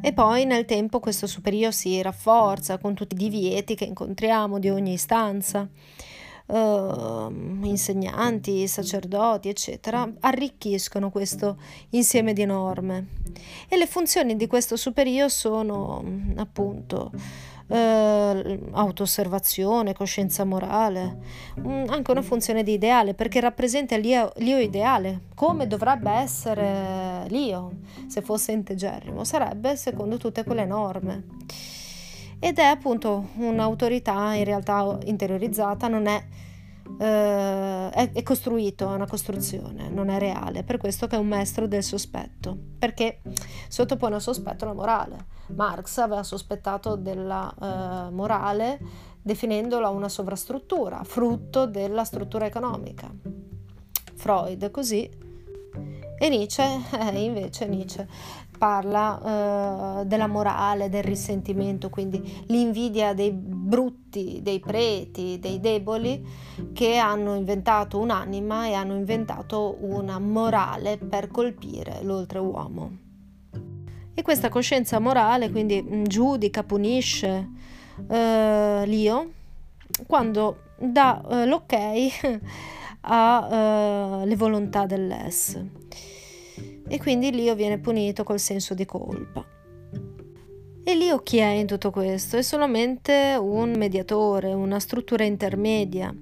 E 0.00 0.12
poi 0.14 0.46
nel 0.46 0.64
tempo 0.64 0.98
questo 0.98 1.26
superio 1.26 1.70
si 1.70 2.00
rafforza 2.00 2.78
con 2.78 2.94
tutti 2.94 3.14
i 3.14 3.18
divieti 3.18 3.74
che 3.74 3.84
incontriamo 3.84 4.58
di 4.58 4.70
ogni 4.70 4.94
istanza. 4.94 5.68
Uh, 6.46 7.32
insegnanti, 7.62 8.68
sacerdoti, 8.68 9.48
eccetera, 9.48 10.06
arricchiscono 10.20 11.10
questo 11.10 11.56
insieme 11.90 12.34
di 12.34 12.44
norme. 12.44 13.06
E 13.66 13.78
le 13.78 13.86
funzioni 13.86 14.36
di 14.36 14.46
questo 14.46 14.76
superio 14.76 15.28
sono 15.28 16.04
appunto 16.36 17.10
eh, 17.66 18.60
autoosservazione, 18.72 19.94
coscienza 19.94 20.44
morale, 20.44 21.18
mm, 21.60 21.84
anche 21.88 22.10
una 22.10 22.22
funzione 22.22 22.62
di 22.62 22.72
ideale 22.72 23.14
perché 23.14 23.40
rappresenta 23.40 23.96
l'io, 23.96 24.32
l'io 24.36 24.58
ideale, 24.58 25.22
come 25.34 25.66
dovrebbe 25.66 26.10
essere 26.10 27.24
l'io 27.28 27.72
se 28.06 28.20
fosse 28.20 28.52
integerrimo, 28.52 29.24
sarebbe 29.24 29.76
secondo 29.76 30.18
tutte 30.18 30.44
quelle 30.44 30.66
norme. 30.66 31.24
Ed 32.38 32.58
è 32.58 32.64
appunto 32.64 33.28
un'autorità 33.36 34.34
in 34.34 34.44
realtà 34.44 34.98
interiorizzata, 35.04 35.88
non 35.88 36.06
è 36.06 36.24
Uh, 36.86 37.88
è, 37.88 38.22
costruito, 38.22 38.90
è 38.90 38.94
una 38.94 39.06
costruzione, 39.06 39.88
non 39.88 40.10
è 40.10 40.18
reale, 40.18 40.64
per 40.64 40.76
questo 40.76 41.06
che 41.06 41.16
è 41.16 41.18
un 41.18 41.26
maestro 41.26 41.66
del 41.66 41.82
sospetto, 41.82 42.56
perché 42.78 43.22
sottopone 43.68 44.16
al 44.16 44.20
sospetto 44.20 44.66
la 44.66 44.74
morale. 44.74 45.16
Marx 45.54 45.96
aveva 45.96 46.22
sospettato 46.22 46.94
della 46.94 47.52
uh, 47.58 48.14
morale 48.14 48.78
definendola 49.22 49.88
una 49.88 50.10
sovrastruttura, 50.10 51.02
frutto 51.04 51.66
della 51.66 52.04
struttura 52.04 52.44
economica. 52.44 53.10
Freud 54.14 54.70
così 54.70 55.10
E 56.24 56.30
Nietzsche, 56.30 56.62
eh, 57.12 57.22
invece, 57.22 57.66
Nietzsche 57.66 58.08
parla 58.56 60.00
eh, 60.00 60.06
della 60.06 60.26
morale, 60.26 60.88
del 60.88 61.02
risentimento, 61.02 61.90
quindi 61.90 62.44
l'invidia 62.46 63.12
dei 63.12 63.30
brutti, 63.30 64.40
dei 64.40 64.58
preti, 64.58 65.38
dei 65.38 65.60
deboli 65.60 66.26
che 66.72 66.96
hanno 66.96 67.34
inventato 67.34 67.98
un'anima 67.98 68.68
e 68.68 68.72
hanno 68.72 68.94
inventato 68.94 69.76
una 69.80 70.18
morale 70.18 70.96
per 70.96 71.28
colpire 71.28 71.98
l'oltreuomo. 72.00 72.96
E 74.14 74.22
questa 74.22 74.48
coscienza 74.48 74.98
morale 74.98 75.50
quindi 75.50 75.82
mm, 75.82 76.04
giudica, 76.04 76.62
punisce 76.62 77.50
eh, 78.08 78.82
l'io 78.86 79.30
quando 80.06 80.60
dà 80.78 81.22
eh, 81.28 81.44
l'ok 81.44 81.72
alle 83.02 84.32
eh, 84.32 84.36
volontà 84.36 84.86
dell'es 84.86 85.82
e 86.88 86.98
quindi 86.98 87.30
l'io 87.30 87.54
viene 87.54 87.78
punito 87.78 88.24
col 88.24 88.38
senso 88.38 88.74
di 88.74 88.84
colpa. 88.84 89.44
E 90.86 90.94
l'io 90.94 91.22
chi 91.22 91.38
è 91.38 91.46
in 91.46 91.66
tutto 91.66 91.90
questo? 91.90 92.36
È 92.36 92.42
solamente 92.42 93.36
un 93.40 93.72
mediatore, 93.76 94.52
una 94.52 94.78
struttura 94.78 95.24
intermedia, 95.24 96.14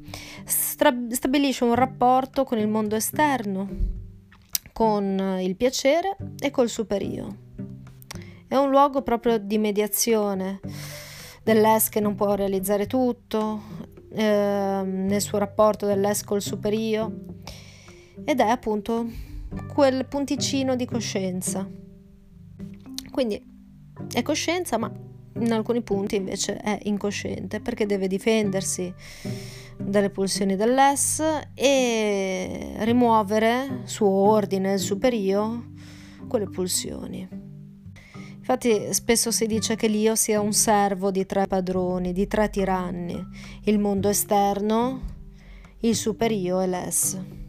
Stra- 0.44 0.94
stabilisce 1.10 1.64
un 1.64 1.74
rapporto 1.74 2.44
con 2.44 2.58
il 2.58 2.68
mondo 2.68 2.94
esterno, 2.94 3.68
con 4.72 5.38
il 5.40 5.56
piacere 5.56 6.16
e 6.38 6.50
col 6.50 6.68
superio. 6.68 7.36
È 8.46 8.54
un 8.54 8.70
luogo 8.70 9.02
proprio 9.02 9.38
di 9.38 9.58
mediazione 9.58 10.60
dell'es 11.42 11.88
che 11.88 11.98
non 11.98 12.14
può 12.14 12.34
realizzare 12.34 12.86
tutto, 12.86 13.62
eh, 14.12 14.82
nel 14.84 15.20
suo 15.20 15.38
rapporto 15.38 15.86
dell'es 15.86 16.22
col 16.22 16.42
superio 16.42 17.12
ed 18.24 18.40
è 18.40 18.48
appunto 18.48 19.06
quel 19.72 20.06
punticino 20.06 20.76
di 20.76 20.84
coscienza. 20.86 21.68
Quindi 23.10 23.42
è 24.12 24.22
coscienza, 24.22 24.78
ma 24.78 24.90
in 25.40 25.52
alcuni 25.52 25.82
punti 25.82 26.16
invece 26.16 26.56
è 26.56 26.78
incosciente 26.82 27.60
perché 27.60 27.86
deve 27.86 28.06
difendersi 28.06 28.92
dalle 29.78 30.10
pulsioni 30.10 30.56
dell'S 30.56 31.22
e 31.54 32.74
rimuovere 32.78 33.80
suo 33.84 34.08
ordine, 34.08 34.74
il 34.74 34.78
superio, 34.78 35.72
quelle 36.28 36.48
pulsioni. 36.48 37.28
Infatti 38.36 38.92
spesso 38.92 39.30
si 39.30 39.46
dice 39.46 39.76
che 39.76 39.86
l'io 39.86 40.14
sia 40.14 40.40
un 40.40 40.52
servo 40.52 41.10
di 41.10 41.24
tre 41.26 41.46
padroni, 41.46 42.12
di 42.12 42.26
tre 42.26 42.50
tiranni, 42.50 43.16
il 43.64 43.78
mondo 43.78 44.08
esterno, 44.08 45.00
il 45.80 45.94
superio 45.94 46.60
e 46.60 46.66
l'es. 46.66 47.41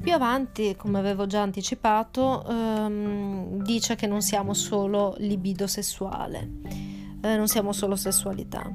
Più 0.00 0.14
avanti, 0.14 0.76
come 0.76 0.98
avevo 0.98 1.26
già 1.26 1.42
anticipato, 1.42 2.42
ehm, 2.48 3.62
dice 3.62 3.96
che 3.96 4.06
non 4.06 4.22
siamo 4.22 4.54
solo 4.54 5.14
libido 5.18 5.66
sessuale, 5.66 6.50
eh, 7.20 7.36
non 7.36 7.46
siamo 7.48 7.74
solo 7.74 7.96
sessualità. 7.96 8.66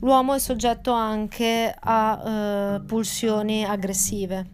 L'uomo 0.00 0.34
è 0.34 0.40
soggetto 0.40 0.90
anche 0.90 1.72
a 1.78 2.22
eh, 2.74 2.80
pulsioni 2.80 3.64
aggressive, 3.64 4.50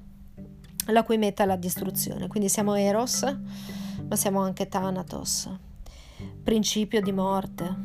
la 0.88 1.04
cui 1.04 1.16
meta 1.16 1.44
è 1.44 1.46
la 1.46 1.56
distruzione. 1.56 2.28
Quindi 2.28 2.50
siamo 2.50 2.74
Eros, 2.74 3.22
ma 4.06 4.14
siamo 4.14 4.42
anche 4.42 4.68
Thanatos, 4.68 5.48
principio 6.44 7.00
di 7.00 7.12
morte. 7.12 7.76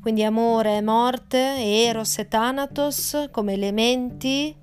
Quindi 0.00 0.22
amore 0.22 0.76
e 0.76 0.80
morte, 0.80 1.56
Eros 1.58 2.18
e 2.18 2.28
Thanatos 2.28 3.26
come 3.32 3.54
elementi 3.54 4.54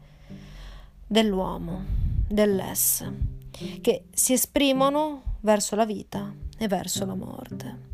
dell'uomo 1.06 1.99
dell'ess, 2.30 3.04
che 3.82 4.06
si 4.12 4.34
esprimono 4.34 5.38
verso 5.42 5.76
la 5.76 5.86
vita 5.86 6.34
e 6.58 6.68
verso 6.68 7.06
la 7.06 7.16
morte. 7.16 7.88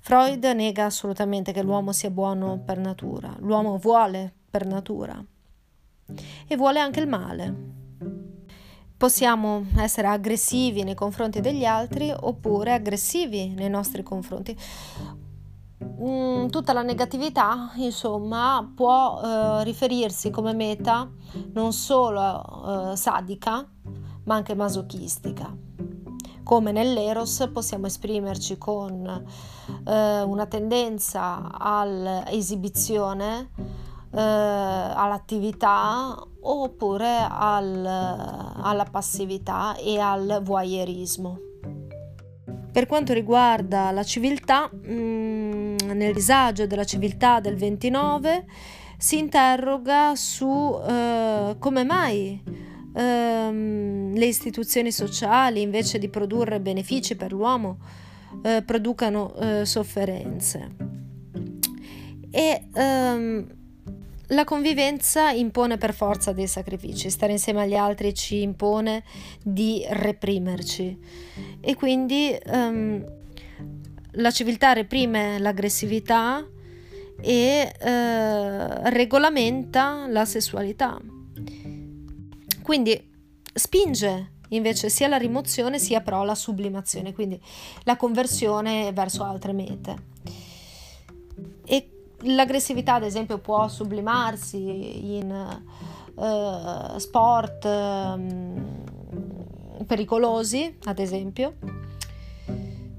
Freud 0.00 0.44
nega 0.44 0.84
assolutamente 0.84 1.52
che 1.52 1.62
l'uomo 1.62 1.92
sia 1.92 2.10
buono 2.10 2.60
per 2.64 2.78
natura, 2.78 3.34
l'uomo 3.40 3.76
vuole 3.76 4.32
per 4.48 4.64
natura 4.64 5.22
e 6.46 6.56
vuole 6.56 6.78
anche 6.78 7.00
il 7.00 7.08
male. 7.08 7.54
Possiamo 8.96 9.66
essere 9.76 10.06
aggressivi 10.06 10.82
nei 10.82 10.94
confronti 10.94 11.40
degli 11.40 11.64
altri 11.64 12.10
oppure 12.16 12.72
aggressivi 12.72 13.48
nei 13.48 13.68
nostri 13.68 14.02
confronti. 14.02 14.56
Mm, 15.84 16.48
tutta 16.48 16.72
la 16.72 16.82
negatività, 16.82 17.72
insomma, 17.76 18.72
può 18.74 19.20
eh, 19.22 19.64
riferirsi 19.64 20.30
come 20.30 20.54
meta 20.54 21.10
non 21.52 21.72
solo 21.72 22.92
eh, 22.92 22.96
sadica, 22.96 23.66
ma 24.24 24.34
anche 24.34 24.54
masochistica. 24.54 25.54
Come 26.42 26.72
nell'eros 26.72 27.50
possiamo 27.52 27.86
esprimerci 27.86 28.56
con 28.56 29.06
eh, 29.84 30.22
una 30.22 30.46
tendenza 30.46 31.50
all'esibizione, 31.58 33.50
eh, 34.12 34.20
all'attività 34.20 36.16
oppure 36.40 37.26
al, 37.28 37.84
alla 37.84 38.86
passività 38.90 39.76
e 39.76 39.98
al 39.98 40.40
voyeurismo. 40.42 41.38
Per 42.76 42.84
quanto 42.84 43.14
riguarda 43.14 43.90
la 43.90 44.02
civiltà, 44.02 44.70
mh, 44.70 44.92
mm, 44.92 45.45
nel 45.96 46.12
disagio 46.12 46.66
della 46.66 46.84
civiltà 46.84 47.40
del 47.40 47.56
29 47.56 48.44
si 48.98 49.18
interroga 49.18 50.14
su 50.14 50.80
eh, 50.86 51.56
come 51.58 51.84
mai 51.84 52.42
ehm, 52.94 54.14
le 54.14 54.26
istituzioni 54.26 54.90
sociali, 54.90 55.60
invece 55.60 55.98
di 55.98 56.08
produrre 56.08 56.60
benefici 56.60 57.16
per 57.16 57.32
l'uomo, 57.32 57.78
eh, 58.42 58.62
producano 58.64 59.34
eh, 59.34 59.64
sofferenze. 59.64 60.94
E 62.30 62.68
ehm, 62.74 63.46
la 64.30 64.44
convivenza 64.44 65.30
impone 65.30 65.78
per 65.78 65.94
forza 65.94 66.32
dei 66.32 66.48
sacrifici, 66.48 67.10
stare 67.10 67.32
insieme 67.32 67.62
agli 67.62 67.76
altri 67.76 68.12
ci 68.12 68.42
impone 68.42 69.04
di 69.40 69.84
reprimerci 69.88 70.98
e 71.60 71.74
quindi 71.76 72.36
um, 72.46 73.04
la 74.16 74.30
civiltà 74.30 74.72
reprime 74.72 75.38
l'aggressività 75.38 76.46
e 77.20 77.72
uh, 77.80 78.88
regolamenta 78.90 80.06
la 80.08 80.24
sessualità. 80.24 80.98
Quindi 82.62 83.10
spinge 83.54 84.32
invece 84.50 84.88
sia 84.90 85.08
la 85.08 85.16
rimozione 85.16 85.78
sia 85.78 86.00
però 86.00 86.24
la 86.24 86.34
sublimazione, 86.34 87.12
quindi 87.12 87.40
la 87.84 87.96
conversione 87.96 88.92
verso 88.92 89.24
altre 89.24 89.52
mete. 89.52 89.96
E 91.64 91.90
L'aggressività, 92.20 92.94
ad 92.94 93.02
esempio, 93.02 93.38
può 93.38 93.68
sublimarsi 93.68 95.16
in 95.16 95.60
uh, 96.14 96.98
sport 96.98 97.64
um, 97.64 98.82
pericolosi, 99.86 100.78
ad 100.84 100.98
esempio, 100.98 101.56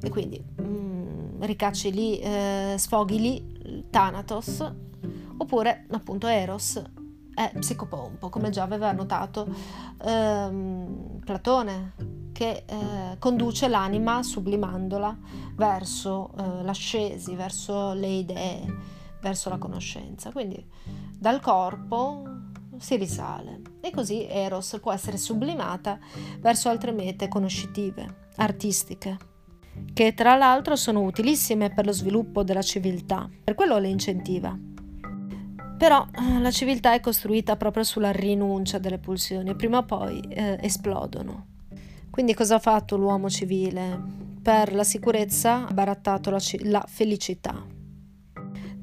e 0.01 0.09
quindi 0.09 0.41
um, 0.59 0.96
ricacci 1.39 1.91
lì, 1.91 2.21
uh, 2.23 2.77
sfoghi 2.77 3.19
lì, 3.19 3.85
Thanatos, 3.89 4.73
oppure 5.37 5.85
appunto 5.91 6.27
Eros. 6.27 6.81
È 7.33 7.51
psicopompo, 7.53 8.29
come 8.29 8.49
già 8.49 8.63
aveva 8.63 8.91
notato 8.91 9.47
um, 10.03 11.19
Platone, 11.23 11.93
che 12.31 12.63
eh, 12.67 13.17
conduce 13.19 13.67
l'anima 13.67 14.23
sublimandola 14.23 15.15
verso 15.55 16.31
eh, 16.37 16.63
l'ascesi, 16.63 17.35
verso 17.35 17.93
le 17.93 18.07
idee 18.07 18.75
verso 19.21 19.49
la 19.49 19.57
conoscenza. 19.57 20.31
Quindi 20.31 20.63
dal 21.17 21.41
corpo 21.41 22.23
si 22.77 22.95
risale. 22.95 23.61
E 23.81 23.91
così 23.91 24.25
Eros 24.25 24.77
può 24.81 24.91
essere 24.91 25.17
sublimata 25.17 25.99
verso 26.39 26.69
altre 26.69 26.91
mete 26.91 27.27
conoscitive, 27.27 28.27
artistiche, 28.35 29.17
che 29.93 30.13
tra 30.13 30.35
l'altro 30.35 30.75
sono 30.75 31.01
utilissime 31.01 31.69
per 31.69 31.85
lo 31.85 31.91
sviluppo 31.91 32.43
della 32.43 32.61
civiltà, 32.61 33.29
per 33.43 33.55
quello 33.55 33.77
le 33.77 33.87
incentiva. 33.87 34.57
Però 35.77 36.05
eh, 36.11 36.39
la 36.39 36.51
civiltà 36.51 36.93
è 36.93 36.99
costruita 36.99 37.55
proprio 37.55 37.83
sulla 37.83 38.11
rinuncia 38.11 38.79
delle 38.79 38.97
pulsioni 38.97 39.49
e 39.49 39.55
prima 39.55 39.79
o 39.79 39.85
poi 39.85 40.19
eh, 40.29 40.57
esplodono. 40.61 41.47
Quindi 42.09 42.33
cosa 42.33 42.55
ha 42.55 42.59
fatto 42.59 42.97
l'uomo 42.97 43.29
civile? 43.29 44.25
Per 44.41 44.73
la 44.73 44.83
sicurezza 44.83 45.67
ha 45.67 45.73
barattato 45.73 46.29
la, 46.29 46.39
ci- 46.39 46.63
la 46.67 46.83
felicità, 46.87 47.63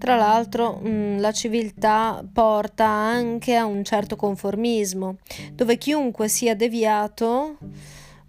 tra 0.04 0.16
l'altro 0.16 0.80
mh, 0.82 0.88
mm, 0.88 1.18
la 1.18 1.32
civiltà 1.32 2.22
porta 2.30 2.84
anche 2.84 3.56
a 3.56 3.64
un 3.64 3.82
certo 3.84 4.16
conformismo, 4.16 5.16
dove 5.52 5.78
chiunque 5.78 6.28
sia 6.28 6.54
deviato, 6.54 7.56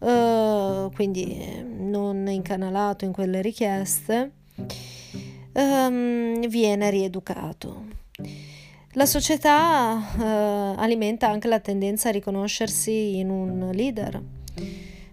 eh, 0.05 0.89
quindi 0.93 1.63
non 1.79 2.27
incanalato 2.27 3.05
in 3.05 3.11
quelle 3.11 3.41
richieste, 3.41 4.31
ehm, 5.51 6.47
viene 6.47 6.89
rieducato. 6.91 7.85
La 8.91 9.05
società 9.05 9.99
eh, 10.17 10.23
alimenta 10.77 11.27
anche 11.27 11.47
la 11.47 11.59
tendenza 11.59 12.09
a 12.09 12.11
riconoscersi 12.11 13.17
in 13.17 13.29
un 13.29 13.71
leader 13.73 14.21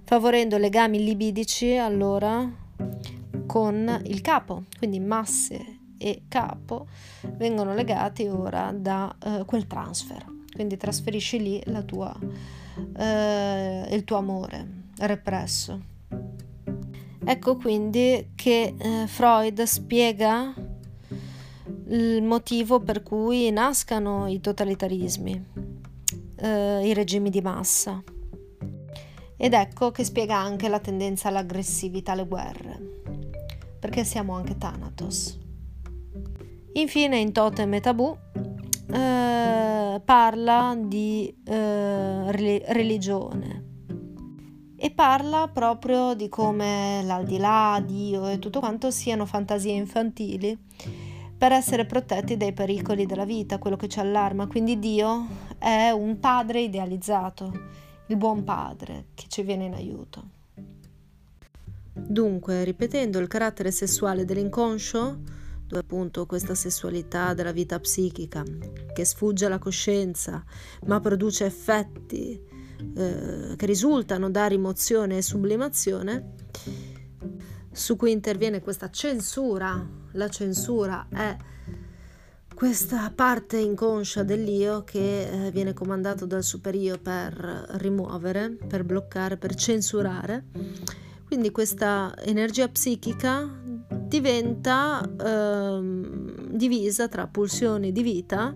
favorendo 0.04 0.58
legami 0.58 1.02
libidici 1.02 1.74
allora 1.76 2.48
con 3.46 4.02
il 4.04 4.20
capo, 4.20 4.64
quindi 4.76 5.00
masse 5.00 5.78
e 5.96 6.24
capo 6.28 6.86
vengono 7.36 7.74
legati 7.74 8.26
ora 8.26 8.72
da 8.76 9.14
uh, 9.24 9.44
quel 9.46 9.66
transfer, 9.66 10.24
quindi 10.54 10.76
trasferisci 10.76 11.40
lì 11.40 11.62
tua, 11.86 12.14
uh, 12.20 13.94
il 13.94 14.02
tuo 14.04 14.16
amore 14.16 14.81
represso. 15.06 15.90
Ecco 17.24 17.56
quindi 17.56 18.32
che 18.34 18.74
uh, 18.76 19.06
Freud 19.06 19.62
spiega 19.62 20.52
il 21.88 22.22
motivo 22.22 22.80
per 22.80 23.02
cui 23.02 23.50
nascano 23.50 24.26
i 24.26 24.40
totalitarismi, 24.40 25.46
eh, 26.36 26.86
i 26.86 26.94
regimi 26.94 27.30
di 27.30 27.40
massa. 27.40 28.02
Ed 29.36 29.52
ecco 29.52 29.90
che 29.90 30.04
spiega 30.04 30.36
anche 30.36 30.68
la 30.68 30.78
tendenza 30.78 31.28
all'aggressività 31.28 32.12
alle 32.12 32.26
guerre, 32.26 32.80
perché 33.78 34.04
siamo 34.04 34.34
anche 34.34 34.56
Thanatos. 34.56 35.38
Infine 36.74 37.18
in 37.18 37.32
Totem 37.32 37.74
e 37.74 37.80
Tabù 37.80 38.16
eh, 38.90 40.00
parla 40.02 40.76
di 40.78 41.34
eh, 41.44 42.32
religione 42.32 43.71
e 44.84 44.90
parla 44.90 45.46
proprio 45.46 46.12
di 46.14 46.28
come 46.28 47.02
l'aldilà, 47.04 47.80
Dio 47.86 48.26
e 48.26 48.40
tutto 48.40 48.58
quanto 48.58 48.90
siano 48.90 49.26
fantasie 49.26 49.70
infantili 49.74 50.58
per 51.38 51.52
essere 51.52 51.86
protetti 51.86 52.36
dai 52.36 52.52
pericoli 52.52 53.06
della 53.06 53.24
vita, 53.24 53.58
quello 53.58 53.76
che 53.76 53.86
ci 53.86 54.00
allarma. 54.00 54.48
Quindi 54.48 54.80
Dio 54.80 55.24
è 55.56 55.90
un 55.90 56.18
padre 56.18 56.62
idealizzato, 56.62 57.52
il 58.08 58.16
buon 58.16 58.42
padre 58.42 59.04
che 59.14 59.26
ci 59.28 59.42
viene 59.42 59.66
in 59.66 59.74
aiuto. 59.74 60.24
Dunque, 61.92 62.64
ripetendo 62.64 63.20
il 63.20 63.28
carattere 63.28 63.70
sessuale 63.70 64.24
dell'inconscio, 64.24 65.18
dove 65.64 65.80
appunto 65.80 66.26
questa 66.26 66.56
sessualità 66.56 67.34
della 67.34 67.52
vita 67.52 67.78
psichica 67.78 68.42
che 68.92 69.04
sfugge 69.04 69.46
alla 69.46 69.58
coscienza 69.58 70.44
ma 70.86 70.98
produce 70.98 71.44
effetti 71.44 72.50
eh, 72.94 73.54
che 73.56 73.66
risultano 73.66 74.30
da 74.30 74.46
rimozione 74.46 75.18
e 75.18 75.22
sublimazione, 75.22 76.34
su 77.70 77.96
cui 77.96 78.12
interviene 78.12 78.60
questa 78.60 78.90
censura 78.90 80.00
la 80.12 80.28
censura 80.28 81.06
è 81.10 81.36
questa 82.54 83.10
parte 83.14 83.56
inconscia 83.58 84.22
dell'io 84.22 84.84
che 84.84 85.46
eh, 85.46 85.50
viene 85.50 85.72
comandato 85.72 86.26
dal 86.26 86.44
superio 86.44 86.98
per 86.98 87.34
rimuovere, 87.78 88.50
per 88.50 88.84
bloccare, 88.84 89.36
per 89.36 89.54
censurare. 89.54 90.44
Quindi 91.24 91.50
questa 91.50 92.14
energia 92.18 92.68
psichica 92.68 93.50
diventa 93.92 95.02
ehm, 95.02 96.48
divisa 96.50 97.08
tra 97.08 97.26
pulsioni 97.26 97.92
di 97.92 98.02
vita, 98.02 98.54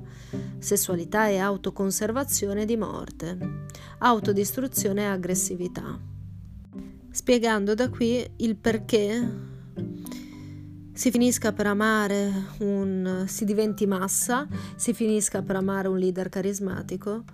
sessualità 0.59 1.29
e 1.29 1.39
autoconservazione 1.39 2.65
di 2.65 2.77
morte, 2.77 3.39
autodistruzione 3.99 5.03
e 5.03 5.07
aggressività. 5.07 5.99
Spiegando 7.11 7.75
da 7.75 7.89
qui 7.89 8.29
il 8.37 8.57
perché 8.57 9.55
si 10.93 11.11
finisca 11.11 11.53
per 11.53 11.67
amare 11.67 12.31
un 12.61 13.25
si 13.27 13.45
diventi 13.45 13.87
massa, 13.87 14.47
si 14.77 14.95
finisca 14.95 15.43
per 15.43 15.57
amare 15.57 15.89
un 15.89 15.99
leader 15.99 16.29
carismatico 16.29 17.25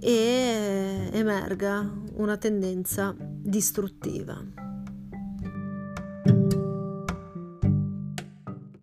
e 0.00 1.08
emerga 1.12 1.90
una 2.14 2.36
tendenza 2.36 3.14
distruttiva. 3.18 4.67